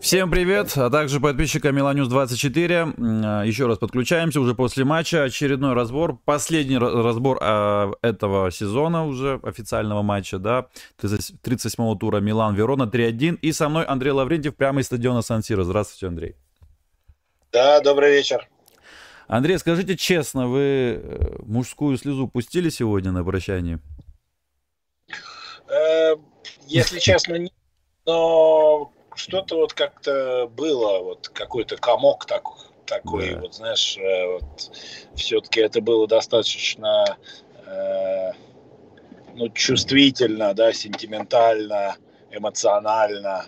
[0.00, 2.94] Всем привет, а также подписчикам Меланюс 24.
[2.96, 5.24] А, еще раз подключаемся уже после матча.
[5.24, 10.68] Очередной разбор, последний разбор а, этого сезона уже, официального матча, да,
[11.02, 13.38] 37-го тура Милан-Верона 3-1.
[13.42, 15.64] И со мной Андрей Лаврентьев прямо из стадиона Сан-Сиро.
[15.64, 16.36] Здравствуйте, Андрей.
[17.50, 18.48] Да, добрый вечер.
[19.26, 23.80] Андрей, скажите честно, вы э, мужскую слезу пустили сегодня на прощание?
[25.68, 26.14] Э,
[26.68, 27.55] если честно, нет.
[28.06, 32.44] Но что-то вот как-то было, вот какой-то комок так,
[32.86, 33.40] такой, да.
[33.40, 34.44] вот знаешь, э, вот,
[35.16, 37.18] все-таки это было достаточно
[37.66, 38.32] э,
[39.34, 41.96] ну, чувствительно, да, сентиментально,
[42.30, 43.46] эмоционально.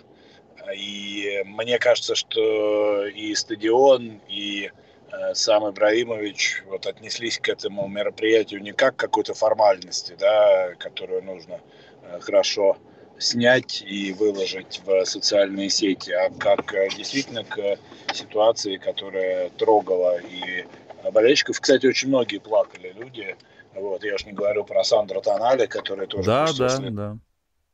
[0.75, 4.71] И мне кажется, что и стадион, и
[5.11, 11.23] э, сам Ибраимович вот отнеслись к этому мероприятию не как к какой-то формальности, да, которую
[11.23, 11.61] нужно
[12.03, 12.77] э, хорошо
[13.19, 17.77] снять и выложить в социальные сети, а как э, действительно к
[18.13, 20.65] ситуации, которая трогала и
[21.11, 21.59] болельщиков.
[21.59, 23.35] Кстати, очень многие плакали люди.
[23.73, 26.25] Вот, я уж не говорю про Сандро Тонале, который тоже...
[26.25, 27.17] Да, да, да.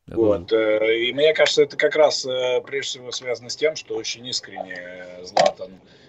[0.07, 0.51] Вот.
[0.51, 4.25] Э, и мне кажется, это как раз э, прежде всего связано с тем, что очень
[4.27, 4.77] искренне
[5.23, 6.04] Златан Э,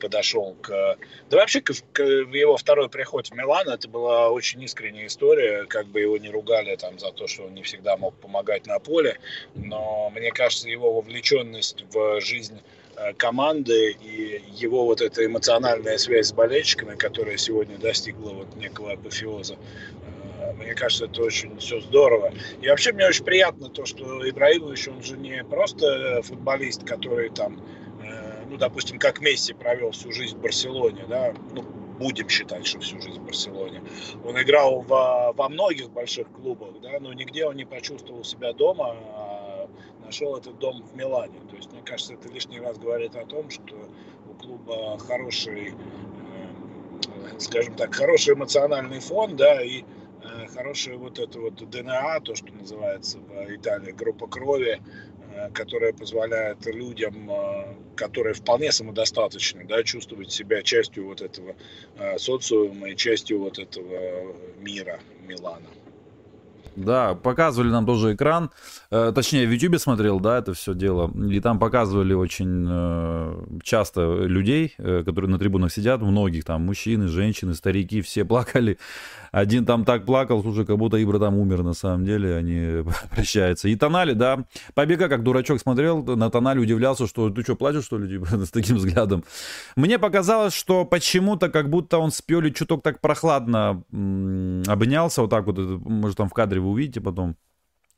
[0.00, 0.96] подошел к...
[1.30, 5.86] Да вообще к, к его второй приход в Милан, это была очень искренняя история, как
[5.86, 9.18] бы его не ругали там за то, что он не всегда мог помогать на поле,
[9.54, 12.60] но мне кажется, его вовлеченность в жизнь
[12.96, 18.92] э, команды и его вот эта эмоциональная связь с болельщиками, которая сегодня достигла вот некого
[18.92, 22.32] апофеоза, э, мне кажется, это очень все здорово.
[22.60, 27.60] И вообще мне очень приятно то, что Ибраимович, он же не просто футболист, который там
[28.48, 31.62] ну, допустим, как Месси провел всю жизнь в Барселоне, да, ну,
[31.98, 33.82] будем считать, что всю жизнь в Барселоне.
[34.24, 38.96] Он играл во, во многих больших клубах, да, но нигде он не почувствовал себя дома,
[39.14, 39.68] а
[40.04, 41.38] нашел этот дом в Милане.
[41.50, 43.74] То есть, мне кажется, это лишний раз говорит о том, что
[44.30, 51.40] у клуба хороший, э, скажем так, хороший эмоциональный фон, да, и э, хорошая вот это
[51.40, 54.80] вот ДНА, то, что называется в Италии, группа крови,
[55.15, 55.15] Э,
[55.52, 61.54] которая позволяет людям, э, которые вполне самодостаточны, да, чувствовать себя частью вот этого
[61.96, 65.68] э, социума и частью вот этого мира Милана.
[66.76, 68.50] Да, показывали нам тоже экран.
[68.90, 71.10] Э, точнее, в YouTube смотрел, да, это все дело.
[71.30, 77.08] И там показывали очень э, часто людей, э, которые на трибунах сидят, многих там, мужчины,
[77.08, 78.78] женщины, старики, все плакали.
[79.32, 83.68] Один там так плакал, слушай, как будто Ибра там умер на самом деле, они прощаются.
[83.68, 84.44] И Тонали, да,
[84.74, 88.76] побега, как дурачок смотрел, на Тонали удивлялся, что ты что, плачешь, что ли, с таким
[88.76, 89.24] взглядом.
[89.76, 93.82] Мне показалось, что почему-то как будто он с Пиоли чуток так прохладно
[94.66, 97.36] обнялся, вот так вот, может, там в кадре вы увидите потом.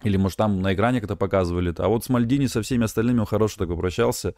[0.04, 1.74] Или, может, там на экране как-то показывали.
[1.78, 4.34] А вот с Мальдини со всеми остальными он хорошо так попрощался.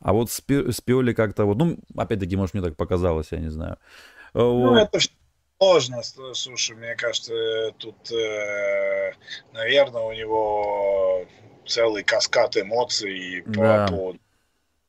[0.00, 1.58] А вот с, Пи, с Пиоли как-то вот...
[1.58, 3.78] Ну, опять-таки, может, мне так показалось, я не знаю.
[4.34, 4.78] Ну, вот.
[4.78, 4.98] это
[5.58, 6.02] сложно.
[6.34, 9.12] Слушай, мне кажется, тут, э,
[9.52, 11.24] наверное, у него
[11.66, 13.86] целый каскад эмоций да.
[13.86, 14.18] по поводу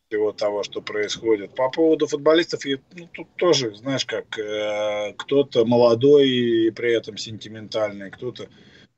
[0.08, 1.54] всего того, что происходит.
[1.56, 8.10] По поводу футболистов, ну, тут тоже, знаешь, как э, кто-то молодой и при этом сентиментальный,
[8.10, 8.48] кто-то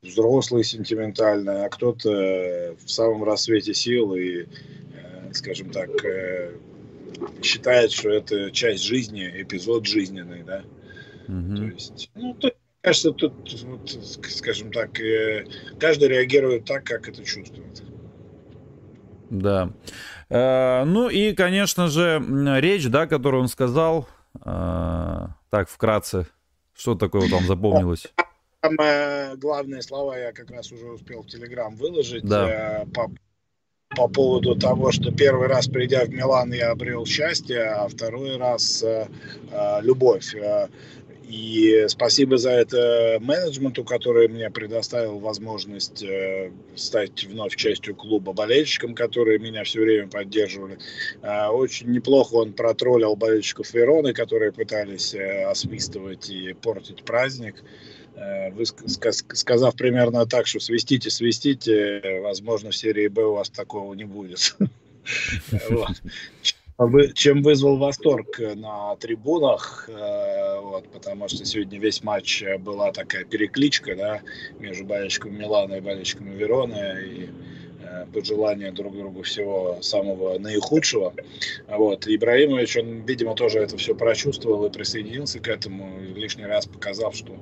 [0.02, 6.56] взрослый сентиментальный, а кто-то в самом рассвете сил и, э, скажем так, э,
[7.42, 10.62] считает, что это часть жизни, эпизод жизненный, да.
[11.28, 11.56] Mm-hmm.
[11.56, 13.34] То есть, ну, то, кажется, тут,
[13.64, 13.90] вот,
[14.30, 15.44] скажем так, э,
[15.78, 17.82] каждый реагирует так, как это чувствует.
[19.28, 19.70] Да.
[20.28, 22.20] Ну и, конечно же,
[22.58, 26.26] речь, да, которую он сказал, так, вкратце,
[26.76, 28.12] что такое там запомнилось?
[28.62, 32.82] Самые главные слова я как раз уже успел в Телеграм выложить да.
[32.82, 33.10] Э, по,
[33.96, 38.84] по поводу того, что первый раз, придя в Милан, я обрел счастье, а второй раз
[39.82, 40.34] любовь.
[41.30, 48.96] И спасибо за это менеджменту, который мне предоставил возможность э, стать вновь частью клуба болельщикам,
[48.96, 50.78] которые меня все время поддерживали.
[51.22, 57.62] Э, очень неплохо он протроллил болельщиков Вероны, которые пытались э, освистывать и портить праздник.
[57.62, 57.99] Э,
[59.32, 64.56] сказав примерно так, что свистите, свистите, возможно, в серии Б у вас такого не будет.
[67.14, 73.96] чем вызвал восторг на трибунах, э, вот, потому что сегодня весь матч была такая перекличка
[73.96, 74.20] да,
[74.58, 77.28] между болельщиками Милана и болельщиками Вероны, и
[77.82, 81.12] э, пожелания друг другу всего самого наихудшего.
[81.68, 82.06] Вот.
[82.06, 87.36] Ибраимович, он, видимо, тоже это все прочувствовал и присоединился к этому, лишний раз показав, что,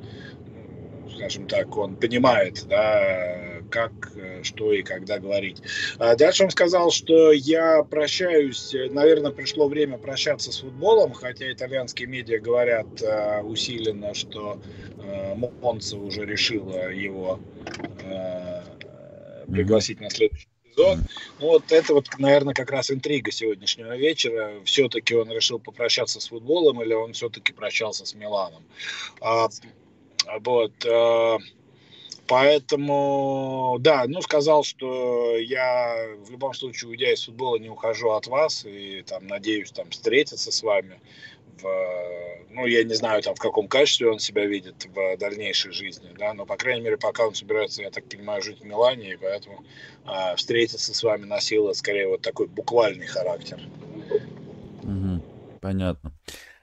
[1.19, 3.93] скажем так, он понимает, да, как,
[4.43, 5.61] что и когда говорить.
[5.99, 12.09] А дальше он сказал, что я прощаюсь, наверное, пришло время прощаться с футболом, хотя итальянские
[12.09, 12.87] медиа говорят
[13.43, 14.61] усиленно, что
[15.61, 17.41] Монца уже решила его
[19.49, 21.00] пригласить на следующий сезон.
[21.41, 24.53] Ну, вот это вот, наверное, как раз интрига сегодняшнего вечера.
[24.64, 28.62] Все-таки он решил попрощаться с футболом или он все-таки прощался с Миланом.
[29.21, 29.49] А,
[30.40, 30.72] вот.
[30.86, 31.38] А,
[32.26, 38.26] поэтому, да, ну, сказал, что я в любом случае, уйдя из футбола, не ухожу от
[38.26, 41.00] вас и там надеюсь там встретиться с вами
[41.62, 46.10] в, ну, я не знаю, там, в каком качестве он себя видит в дальнейшей жизни,
[46.19, 49.16] да, но, по крайней мере, пока он собирается, я так понимаю, жить в Милане, и
[49.16, 49.64] поэтому
[50.04, 53.60] а, встретиться с вами носило, скорее, вот такой буквальный характер.
[54.82, 56.12] Угу, понятно.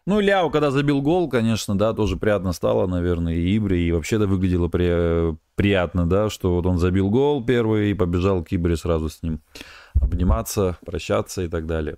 [0.07, 4.17] Ну, Ляо, когда забил гол, конечно, да, тоже приятно стало, наверное, и Ибре, и вообще
[4.17, 5.35] это выглядело при...
[5.55, 9.41] приятно, да, что вот он забил гол первый и побежал к Ибре сразу с ним
[9.99, 11.97] обниматься, прощаться и так далее.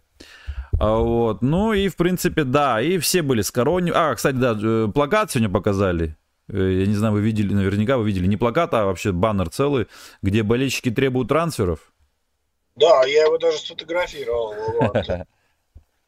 [0.80, 1.42] А, вот.
[1.42, 3.92] Ну и, в принципе, да, и все были с корони.
[3.94, 6.16] А, кстати, да, э, плакат сегодня показали.
[6.50, 9.88] Э, я не знаю, вы видели, наверняка вы видели не плакат, а вообще баннер целый,
[10.22, 11.80] где болельщики требуют трансферов.
[12.76, 14.54] Да, я его даже сфотографировал.
[14.80, 15.08] Вот.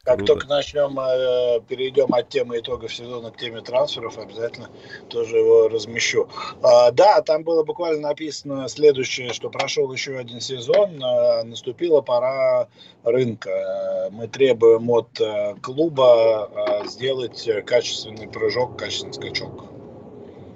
[0.02, 0.32] Как Круто.
[0.32, 4.70] только начнем, э, перейдем от темы итогов сезона к теме трансферов, обязательно
[5.10, 6.26] тоже его размещу.
[6.62, 12.68] А, да, там было буквально написано следующее, что прошел еще один сезон, а, наступила пора
[13.04, 14.08] рынка.
[14.10, 16.50] Мы требуем от э, клуба
[16.86, 19.64] сделать качественный прыжок, качественный скачок.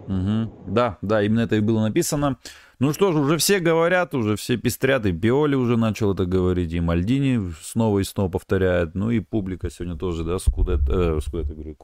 [0.09, 0.53] Угу.
[0.69, 2.39] Да, да, именно это и было написано.
[2.79, 6.73] Ну что ж, уже все говорят, уже все пестрят, и Биоли уже начал это говорить,
[6.73, 11.49] и Мальдини снова и снова повторяет, ну и публика сегодня тоже, да, скуда, э, скуда
[11.49, 11.77] я говорю,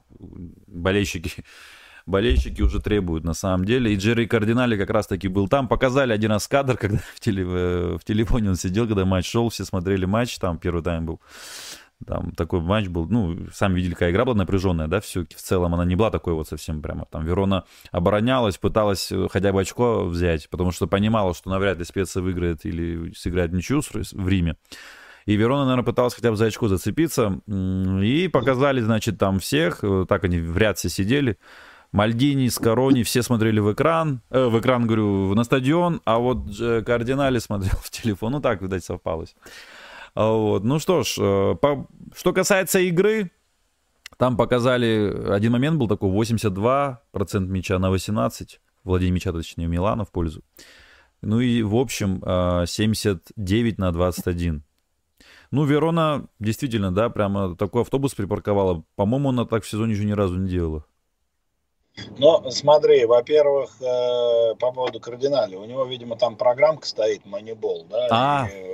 [0.66, 1.44] болельщики,
[2.06, 3.92] болельщики уже требуют на самом деле.
[3.92, 5.68] И Джерри Кардинали как раз таки был там.
[5.68, 9.64] Показали один раз кадр, когда в, теле, в телефоне он сидел, когда матч шел, все
[9.64, 11.20] смотрели матч, там первый тайм был.
[12.06, 15.74] Там такой матч был, ну, сами видели, какая игра была напряженная, да, все в целом
[15.74, 17.06] она не была такой вот совсем прямо.
[17.10, 21.84] Там Верона оборонялась, пыталась э, хотя бы очко взять, потому что понимала, что навряд ли
[21.84, 24.56] специя выиграет или сыграет ничью в Риме.
[25.26, 27.40] И Верона, наверное, пыталась хотя бы за очко зацепиться.
[27.46, 29.80] И показали, значит, там всех.
[29.84, 31.36] Э, так они в ряд все сидели.
[31.92, 36.46] Мальдини, Скорони, все смотрели в экран, э, в экран, говорю, на стадион, а вот
[36.86, 38.32] Кардинали смотрел в телефон.
[38.32, 39.34] Ну, так, видать, совпалось.
[40.20, 40.64] А, вот.
[40.64, 41.86] Ну что ж, э, по...
[42.14, 43.30] что касается игры,
[44.18, 46.98] там показали, один момент был такой, 82%
[47.46, 50.42] мяча на 18, владение мяча, точнее, Милана в пользу.
[51.22, 52.20] Ну и, в общем,
[52.66, 54.62] 79 э, на 21.
[55.52, 58.84] Ну, Верона действительно, да, прямо такой автобус припарковала.
[58.96, 60.84] По-моему, она так в сезоне еще ни разу не делала.
[62.18, 65.56] Ну, смотри, во-первых, э, по поводу кардинали.
[65.56, 68.08] У него, видимо, там программка стоит, Moneyball, да?
[68.10, 68.69] А, и,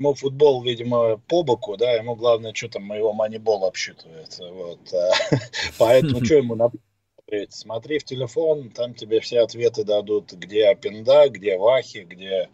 [0.00, 4.36] ему футбол, видимо, по боку, да, ему главное, что там моего манибол обсчитывает.
[4.38, 4.92] Вот.
[4.92, 5.10] А,
[5.78, 7.52] поэтому что ему смотреть?
[7.52, 12.48] Смотри в телефон, там тебе все ответы дадут, где Пинда, где Вахи, где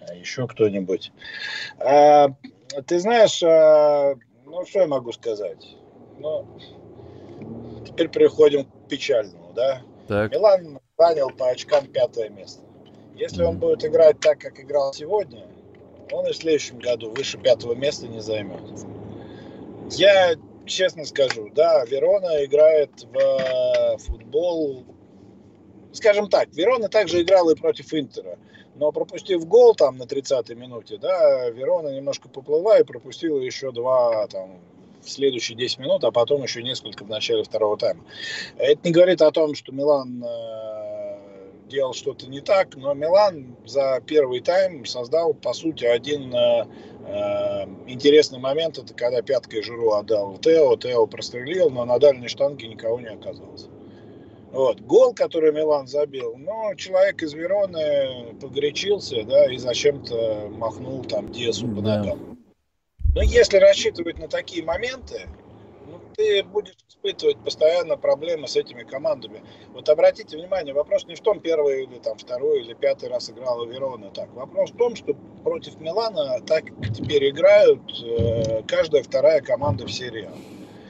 [0.00, 1.12] а, еще кто-нибудь.
[1.78, 2.28] А,
[2.86, 4.14] ты знаешь, а,
[4.46, 5.76] ну что я могу сказать?
[6.18, 6.46] Ну,
[7.86, 9.82] теперь переходим к печальному, да?
[10.08, 10.32] Так.
[10.32, 12.62] Милан занял по очкам пятое место.
[13.14, 15.46] Если он будет играть так, как играл сегодня,
[16.12, 18.62] он и в следующем году выше пятого места не займет.
[19.90, 20.34] Я
[20.66, 24.84] честно скажу, да, Верона играет в э, футбол,
[25.92, 28.38] скажем так, Верона также играла и против Интера,
[28.74, 34.26] но пропустив гол там на 30-й минуте, да, Верона немножко поплыла и пропустила еще два
[34.26, 34.58] там
[35.02, 38.04] в следующие 10 минут, а потом еще несколько в начале второго тайма.
[38.58, 40.75] Это не говорит о том, что Милан э,
[41.68, 46.64] делал что-то не так, но Милан за первый тайм создал, по сути, один э,
[47.06, 48.78] э, интересный момент.
[48.78, 53.68] Это когда пяткой Жиру отдал Тео, Тео прострелил, но на дальней штанге никого не оказалось.
[54.52, 54.80] Вот.
[54.80, 61.68] Гол, который Милан забил, но человек из Вероны погорячился, да, и зачем-то махнул там Диасу
[61.68, 62.38] по ногам.
[63.14, 65.28] Но если рассчитывать на такие моменты,
[66.16, 69.42] ты будешь испытывать постоянно проблемы с этими командами.
[69.72, 73.66] Вот обратите внимание, вопрос не в том, первый или там второй или пятый раз играла
[73.66, 74.32] Верона так.
[74.34, 76.64] Вопрос в том, что против Милана так
[76.96, 80.28] теперь играют э, каждая вторая команда в серии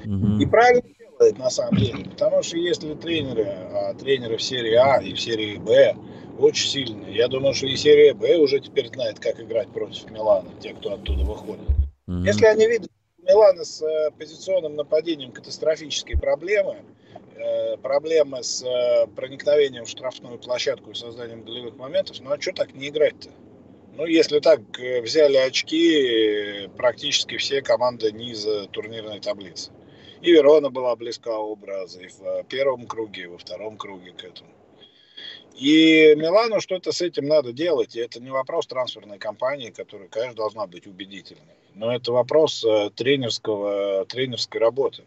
[0.07, 0.39] Угу.
[0.41, 5.03] И правильно делает на самом деле, потому что если тренеры, а тренеры в серии А
[5.03, 5.97] и в серии Б
[6.39, 10.51] очень сильные, я думаю, что и серия Б уже теперь знает, как играть против Милана,
[10.61, 11.69] те, кто оттуда выходит.
[12.07, 12.91] Если они видят
[13.27, 16.85] Милана с э, позиционным нападением катастрофические проблемы,
[17.35, 22.53] э, проблемы с э, проникновением в штрафную площадку и созданием голевых моментов, ну а что
[22.53, 23.31] так не играть-то?
[23.95, 24.61] Ну, если так,
[25.03, 29.73] взяли очки практически все команды низа турнирной таблицы.
[30.21, 34.51] И Верона была близка образа и в первом круге, и во втором круге к этому.
[35.55, 37.97] И Милану что-то с этим надо делать.
[37.97, 41.57] И это не вопрос трансферной кампании, которая, конечно, должна быть убедительной.
[41.77, 45.05] Но это вопрос э, тренерского, тренерской работы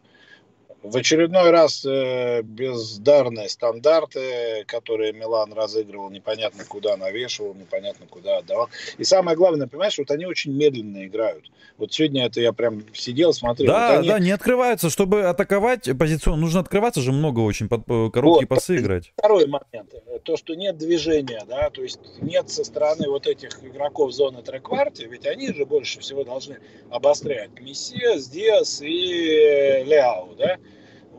[0.83, 8.69] в очередной раз э, бездарные стандарты, которые Милан разыгрывал, непонятно куда навешивал, непонятно куда отдавал.
[8.97, 11.51] И самое главное, понимаешь, вот они очень медленно играют.
[11.77, 13.71] Вот сегодня это я прям сидел, смотрел.
[13.71, 14.07] Да, вот они...
[14.07, 14.89] да, не открываются.
[14.89, 19.11] Чтобы атаковать позиционно, нужно открываться же много очень, под, э, короткие вот, пасы играть.
[19.17, 19.93] Второй момент.
[20.23, 25.05] То, что нет движения, да, то есть нет со стороны вот этих игроков зоны трекварти,
[25.05, 26.59] ведь они же больше всего должны
[26.89, 27.51] обострять.
[27.59, 30.57] Мессия, Диас и Ляо, да,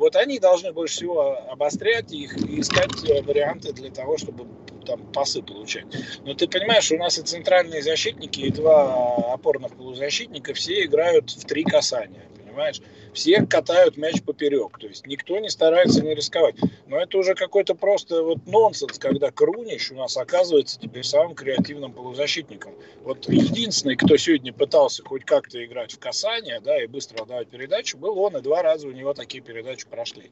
[0.00, 4.46] вот они должны больше всего обострять их и искать э, варианты для того, чтобы
[4.86, 5.84] там пасы получать.
[6.24, 11.44] Но ты понимаешь, у нас и центральные защитники, и два опорных полузащитника все играют в
[11.44, 12.80] три касания понимаешь?
[13.12, 16.56] Все катают мяч поперек, то есть никто не старается не рисковать.
[16.86, 21.92] Но это уже какой-то просто вот нонсенс, когда Крунич у нас оказывается теперь самым креативным
[21.92, 22.72] полузащитником.
[23.02, 27.96] Вот единственный, кто сегодня пытался хоть как-то играть в касание, да, и быстро отдавать передачу,
[27.96, 30.30] был он, и два раза у него такие передачи прошли.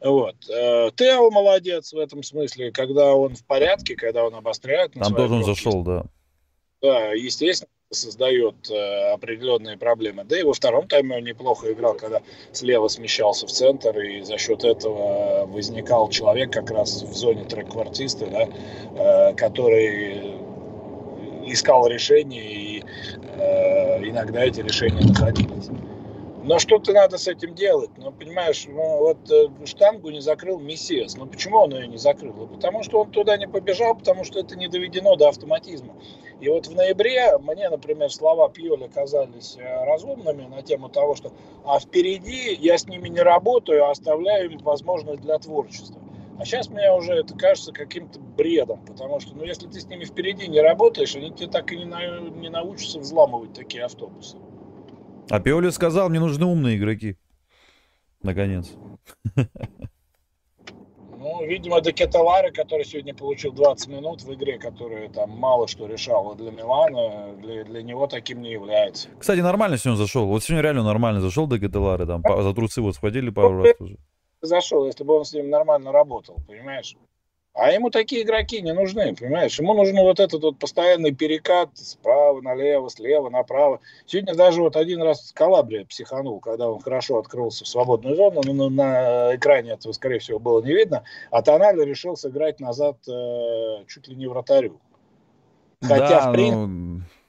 [0.00, 0.36] Вот.
[0.48, 4.92] Э, Тео молодец в этом смысле, когда он в порядке, когда он обостряет.
[4.92, 6.04] Там тоже он зашел, да.
[6.80, 10.24] Да, естественно, создает э, определенные проблемы.
[10.24, 12.20] Да и во втором тайме он неплохо играл, когда
[12.52, 18.26] слева смещался в центр, и за счет этого возникал человек как раз в зоне трек-квартиста,
[18.26, 18.48] да,
[19.30, 20.34] э, который
[21.46, 22.84] искал решения, и
[23.38, 25.70] э, иногда эти решения находились.
[26.48, 27.90] Но что-то надо с этим делать.
[27.98, 31.14] Ну, понимаешь, ну, вот э, штангу не закрыл Мессиас.
[31.14, 32.32] Ну, почему он ее не закрыл?
[32.32, 35.94] Ну, потому что он туда не побежал, потому что это не доведено до автоматизма.
[36.40, 41.32] И вот в ноябре мне, например, слова Пьоли казались э, разумными на тему того, что
[41.66, 46.00] а впереди я с ними не работаю, а оставляю им возможность для творчества.
[46.38, 50.06] А сейчас мне уже это кажется каким-то бредом, потому что, ну, если ты с ними
[50.06, 54.38] впереди не работаешь, они тебе так и не, на, не научатся взламывать такие автобусы.
[55.30, 57.16] А Пиоли сказал, мне нужны умные игроки.
[58.22, 58.72] Наконец.
[61.20, 66.36] Ну, видимо, Декеталаре, который сегодня получил 20 минут в игре, которая там мало что решала
[66.36, 69.08] для Милана, для, для него таким не является.
[69.18, 70.26] Кстати, нормально сегодня зашел.
[70.26, 73.98] Вот сегодня реально нормально зашел Декеталаре, там за трусы вот схватили пару раз тоже.
[74.40, 76.96] Зашел, если бы он с ним нормально работал, понимаешь?
[77.58, 79.58] А ему такие игроки не нужны, понимаешь?
[79.58, 83.80] Ему нужен вот этот вот постоянный перекат справа налево, слева направо.
[84.06, 88.70] Сегодня даже вот один раз Калабрия психанул, когда он хорошо открылся в свободную зону, но
[88.70, 94.06] на экране этого, скорее всего, было не видно, а Тональ решил сыграть назад э, чуть
[94.06, 94.80] ли не вратарю.
[95.82, 96.64] Хотя, да, в принципе,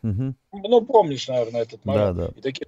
[0.04, 0.36] ну...
[0.52, 2.18] ну, помнишь, наверное, этот момент.
[2.18, 2.34] Да, да.
[2.38, 2.68] И таких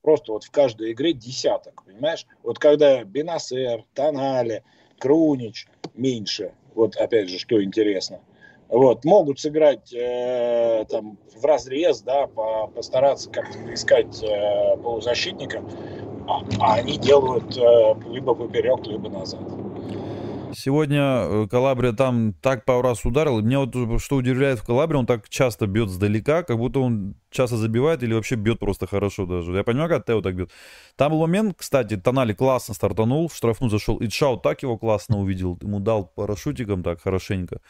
[0.00, 2.26] просто вот в каждой игре десяток, понимаешь?
[2.42, 4.64] Вот когда Бенасер, Тонале,
[4.98, 8.20] Крунич меньше, вот опять же, что интересно.
[8.68, 15.62] Вот, могут сыграть э, там в разрез, да, по, постараться как-то искать э, полузащитника,
[16.26, 19.42] а, а они делают э, либо поперек, либо назад.
[20.56, 23.40] Сегодня э, Калабрия там так пару раз ударил.
[23.40, 27.56] Меня вот что удивляет в Калабре, он так часто бьет сдалека, как будто он часто
[27.56, 29.52] забивает или вообще бьет просто хорошо даже.
[29.52, 30.50] Я понимаю, как Тео так бьет.
[30.96, 35.18] Там был момент, кстати, Тонали классно стартанул, в штрафну зашел, и Чао так его классно
[35.18, 37.60] увидел, ему дал парашютиком так хорошенько.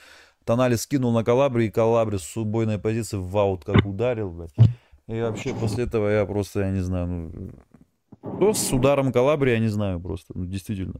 [0.44, 4.54] Тонали скинул на Калабри, и Калабри с убойной позиции в аут как ударил, блядь.
[5.06, 7.50] И вообще после этого я просто, я не знаю, ну...
[8.36, 10.94] Что с ударом Калабри, я не знаю просто, ну, действительно.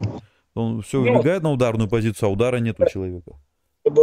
[0.54, 3.32] Он все ну, выбегает на ударную позицию, а удара нет у человека.
[3.82, 4.02] Чтобы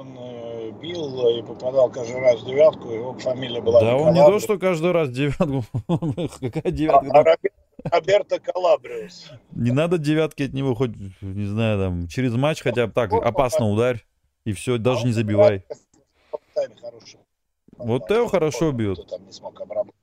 [0.00, 4.24] он э, бил и попадал каждый раз в девятку, его фамилия была Да, он не
[4.24, 5.64] то, что каждый раз девятку.
[6.40, 7.36] Какая девятка?
[7.84, 9.30] А, Роберто Калабриус.
[9.52, 13.70] Не надо девятки от него хоть, не знаю, там, через матч хотя бы так опасно
[13.70, 14.04] ударь.
[14.44, 15.64] И все, даже не забивай.
[17.76, 19.06] Вот Тео хорошо бьет.
[19.08, 19.94] Там не смог обработать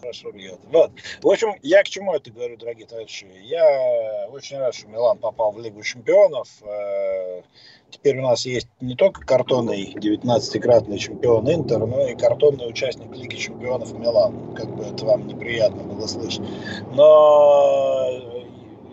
[0.00, 0.58] хорошо бьет.
[0.70, 0.90] Вот.
[1.22, 3.26] В общем, я к чему это говорю, дорогие товарищи?
[3.42, 6.48] Я очень рад, что Милан попал в Лигу чемпионов.
[6.62, 7.42] Э,
[7.90, 13.36] теперь у нас есть не только картонный 19-кратный чемпион Интер, но и картонный участник Лиги
[13.36, 14.54] чемпионов Милан.
[14.54, 16.42] Как бы это вам неприятно было слышать.
[16.92, 18.39] Но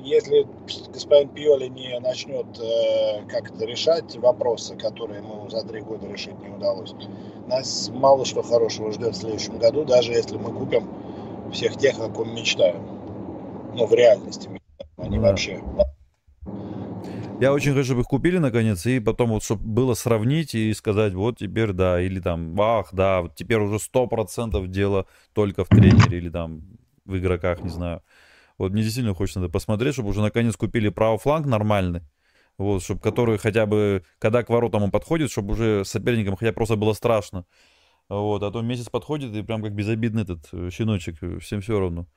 [0.08, 0.48] если
[0.94, 6.50] господин Пиоли не начнет э, как-то решать вопросы, которые ему за три года решить не
[6.50, 6.94] удалось,
[7.48, 10.90] нас мало что хорошего ждет в следующем году, даже если мы купим
[11.52, 12.82] всех тех, о ком мечтаем.
[13.76, 14.50] Ну, в реальности.
[14.98, 15.24] Они да.
[15.24, 15.62] вообще...
[17.40, 21.14] Я очень хочу, чтобы их купили наконец, и потом вот, чтобы было сравнить и сказать,
[21.14, 25.68] вот теперь да, или там, ах, да, вот теперь уже сто процентов дело только в
[25.68, 26.64] тренере, или там
[27.06, 28.02] в игроках, не знаю.
[28.58, 32.02] Вот мне действительно хочется надо посмотреть, чтобы уже наконец купили правый фланг нормальный,
[32.58, 36.76] вот, чтобы который хотя бы, когда к воротам он подходит, чтобы уже соперникам хотя просто
[36.76, 37.46] было страшно.
[38.10, 41.78] Вот, а то месяц подходит и прям как безобидный этот э, щеночек, э, всем все
[41.78, 42.08] равно.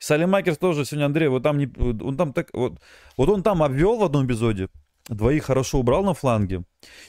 [0.00, 2.80] Салимакерс тоже сегодня, Андрей, вот там, не, он там так, вот,
[3.16, 4.68] вот он там обвел в одном эпизоде,
[5.08, 6.64] двоих хорошо убрал на фланге,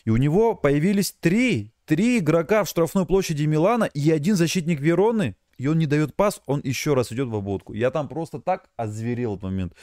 [0.05, 5.35] и у него появились три, три игрока в штрафной площади Милана и один защитник Вероны,
[5.57, 7.73] и он не дает пас, он еще раз идет в обводку.
[7.73, 9.73] Я там просто так озверел этот момент.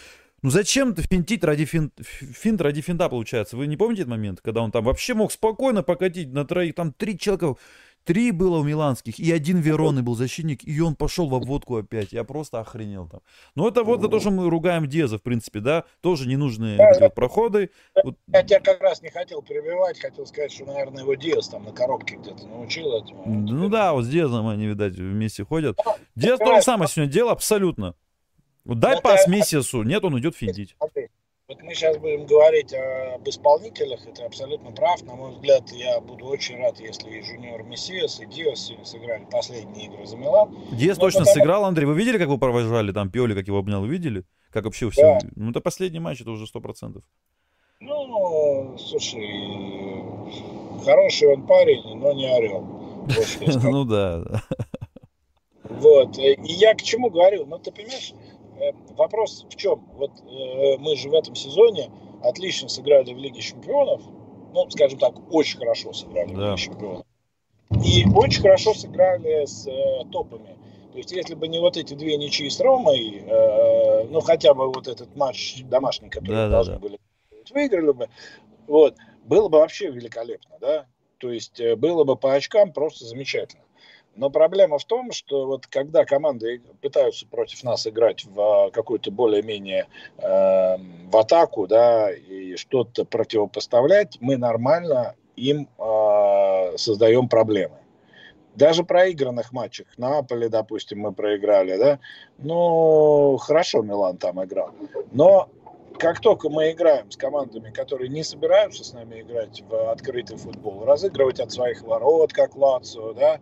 [0.43, 1.91] Ну зачем-то финтить ради фин...
[1.99, 3.57] финт ради финта получается?
[3.57, 6.93] Вы не помните этот момент, когда он там вообще мог спокойно покатить на троих, там
[6.93, 7.57] три человека
[8.05, 12.13] Три было у миланских, и один Вероны был защитник, и он пошел в обводку опять.
[12.13, 13.21] Я просто охренел там.
[13.55, 16.93] Но это вот за то, что мы ругаем Деза, в принципе, да, тоже ненужные да,
[17.01, 17.71] вот проходы.
[18.03, 18.17] Вот.
[18.27, 21.73] Я тебя как раз не хотел перебивать, хотел сказать, что, наверное, его Диас там на
[21.73, 23.25] коробке где-то научил этому.
[23.27, 25.79] Ну да, вот с Дезом они, видать, вместе ходят.
[25.83, 27.95] Да, Диас то же самое сегодня делал, абсолютно.
[28.67, 30.75] Вот дай пас Мессиасу, нет, он идет финдить.
[30.79, 31.09] Смотри,
[31.49, 35.03] вот мы сейчас будем говорить об исполнителях, это абсолютно прав.
[35.03, 39.87] На мой взгляд, я буду очень рад, если и Жуниор Мессиас, и сегодня сыграли последние
[39.87, 40.57] игры за Милан.
[40.73, 41.35] Диос точно потому...
[41.35, 41.85] сыграл, Андрей.
[41.85, 43.85] Вы видели, как вы провожали там Пиоли, как его обнял?
[43.85, 44.25] Видели?
[44.51, 45.03] Как вообще все?
[45.03, 45.19] Да.
[45.37, 47.05] Ну, это последний матч, это уже сто процентов.
[47.81, 49.29] Ну, слушай,
[50.83, 52.81] хороший он парень, но не орел.
[53.63, 54.43] Ну да.
[55.65, 56.17] Вот.
[56.19, 57.45] И я к чему говорю?
[57.45, 58.15] Ну, ты понимаешь,
[58.97, 59.85] вопрос в чем?
[59.95, 61.91] Вот э, мы же в этом сезоне
[62.23, 64.03] отлично сыграли в Лиге Чемпионов,
[64.53, 66.35] ну, скажем так, очень хорошо сыграли да.
[66.35, 67.07] в Лиге Чемпионов.
[67.85, 70.57] И очень хорошо сыграли с э, топами.
[70.93, 74.69] То есть, если бы не вот эти две ничьи с Ромой, э, ну, хотя бы
[74.69, 76.83] вот этот матч домашний, который да, должны да, да.
[76.83, 76.99] были
[77.53, 78.09] выиграли бы,
[78.67, 80.87] вот, было бы вообще великолепно, да?
[81.19, 83.64] То есть, э, было бы по очкам просто замечательно.
[84.17, 89.11] Но проблема в том, что вот когда команды пытаются против нас играть в а, какую-то
[89.11, 89.87] более-менее
[90.19, 97.77] э, в атаку, да, и что-то противопоставлять, мы нормально им э, создаем проблемы.
[98.55, 101.99] Даже проигранных матчах, Наполе, допустим, мы проиграли, да,
[102.39, 104.71] ну, хорошо Милан там играл.
[105.11, 105.49] Но
[105.99, 110.85] как только мы играем с командами, которые не собираются с нами играть в открытый футбол,
[110.85, 113.41] разыгрывать от своих ворот, как Лацио, да,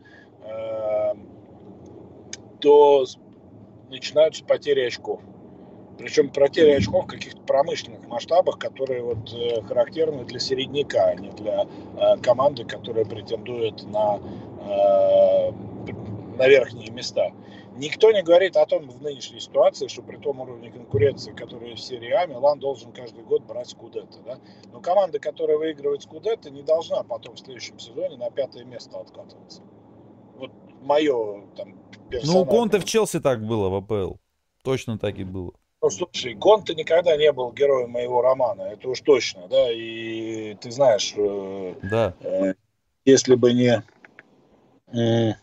[2.60, 3.04] то
[3.90, 5.20] начинаются потери очков.
[5.98, 11.30] Причем потери очков в каких-то промышленных масштабах, которые вот э, характерны для середняка, а не
[11.30, 15.52] для э, команды, которая претендует на, э,
[16.38, 17.30] на верхние места.
[17.76, 21.80] Никто не говорит о том в нынешней ситуации, что при том уровне конкуренции, который в
[21.80, 24.18] серии А, Милан должен каждый год брать Скудетто.
[24.24, 24.38] Да?
[24.72, 29.62] Но команда, которая выигрывает Скудетто, не должна потом в следующем сезоне на пятое место откатываться
[30.82, 31.74] мое там
[32.24, 34.14] Ну, у Конте в Челси так было в АПЛ.
[34.62, 35.52] Точно так и было.
[35.82, 40.70] Ну, слушай, Конте никогда не был героем моего романа, это уж точно, да, и ты
[40.70, 42.14] знаешь, э, да.
[42.20, 42.54] э,
[43.04, 43.82] если бы не
[44.96, 45.34] э,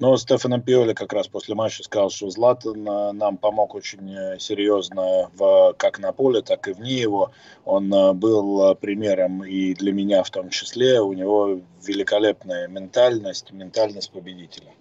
[0.00, 4.38] но Стефано Пиоли как раз после матча сказал, что Златан э, нам помог очень э,
[4.38, 7.30] серьезно в, как на поле, так и вне его.
[7.64, 11.00] Он э, был примером и для меня в том числе.
[11.00, 14.72] У него великолепная ментальность, ментальность победителя.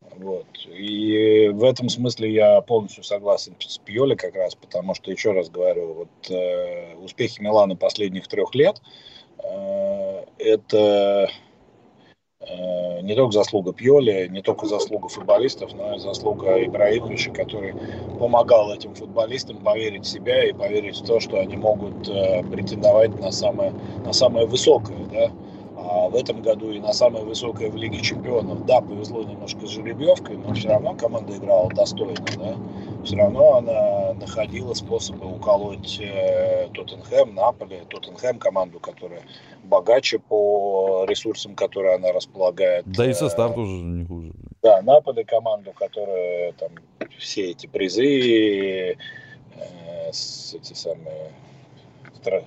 [0.00, 0.46] Вот.
[0.66, 5.48] И в этом смысле я полностью согласен с Пьоли как раз, потому что, еще раз
[5.48, 8.82] говорю, вот э, успехи Милана последних трех лет
[9.38, 11.49] э, это Э,
[13.10, 17.74] не только заслуга Пьоли, не только заслуга футболистов, но и заслуга Ибраимовича, который
[18.18, 23.18] помогал этим футболистам поверить в себя и поверить в то, что они могут э, претендовать
[23.20, 23.72] на самое,
[24.04, 24.98] на самое высокое.
[25.12, 25.30] Да?
[25.82, 29.70] А в этом году и на самое высокое в Лиге Чемпионов, да, повезло немножко с
[29.70, 32.24] жеребьевкой, но все равно команда играла достойно.
[32.36, 32.56] Да?
[33.04, 39.22] все равно она находила способы уколоть э, Тоттенхэм, Наполе, Тоттенхэм команду, которая
[39.64, 42.84] богаче по ресурсам, которые она располагает.
[42.86, 44.32] Да и состав тоже не хуже.
[44.62, 46.70] Да, Наполе команду, которая там
[47.18, 48.04] все эти призы,
[48.92, 48.94] э,
[50.08, 51.32] эти самые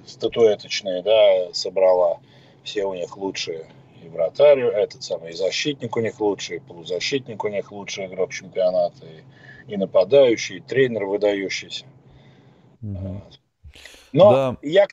[0.06, 2.20] статуэточные, да, собрала.
[2.64, 3.68] Все у них лучшие
[4.04, 8.32] и вратарь, этот самый и защитник у них лучший, и полузащитник у них лучший игрок
[8.32, 9.22] чемпионата, и
[9.68, 11.86] и нападающий, и тренер выдающийся.
[12.82, 13.22] Угу.
[14.12, 14.58] Но да.
[14.62, 14.88] я,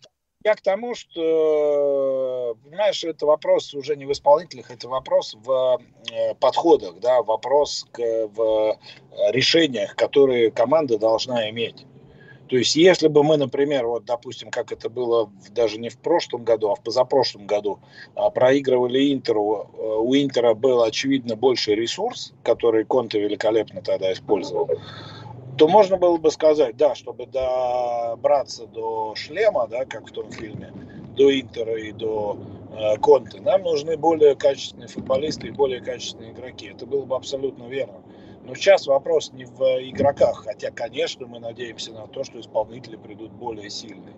[0.44, 5.80] я к тому, что, понимаешь, это вопрос уже не в исполнителях, это вопрос в
[6.12, 8.78] э, подходах, да, вопрос к, в
[9.32, 11.84] решениях, которые команда должна иметь.
[12.50, 16.42] То есть, если бы мы, например, вот, допустим, как это было даже не в прошлом
[16.42, 17.78] году, а в позапрошлом году,
[18.16, 24.68] а, проигрывали Интеру, э, у Интера был, очевидно, больше ресурс, который Конте великолепно тогда использовал,
[25.58, 30.72] то можно было бы сказать, да, чтобы добраться до шлема, да, как в том фильме,
[31.16, 32.36] до Интера и до
[32.76, 36.72] э, Конте, нам нужны более качественные футболисты и более качественные игроки.
[36.74, 38.02] Это было бы абсолютно верно.
[38.50, 43.30] Но сейчас вопрос не в игроках, хотя, конечно, мы надеемся на то, что исполнители придут
[43.30, 44.16] более сильные.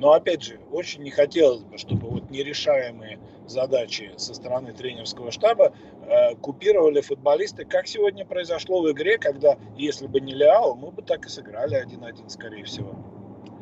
[0.00, 5.72] Но, опять же, очень не хотелось бы, чтобы вот нерешаемые задачи со стороны тренерского штаба
[6.02, 11.02] э, купировали футболисты, как сегодня произошло в игре, когда, если бы не Ляо, мы бы
[11.02, 12.96] так и сыграли 1-1, скорее всего.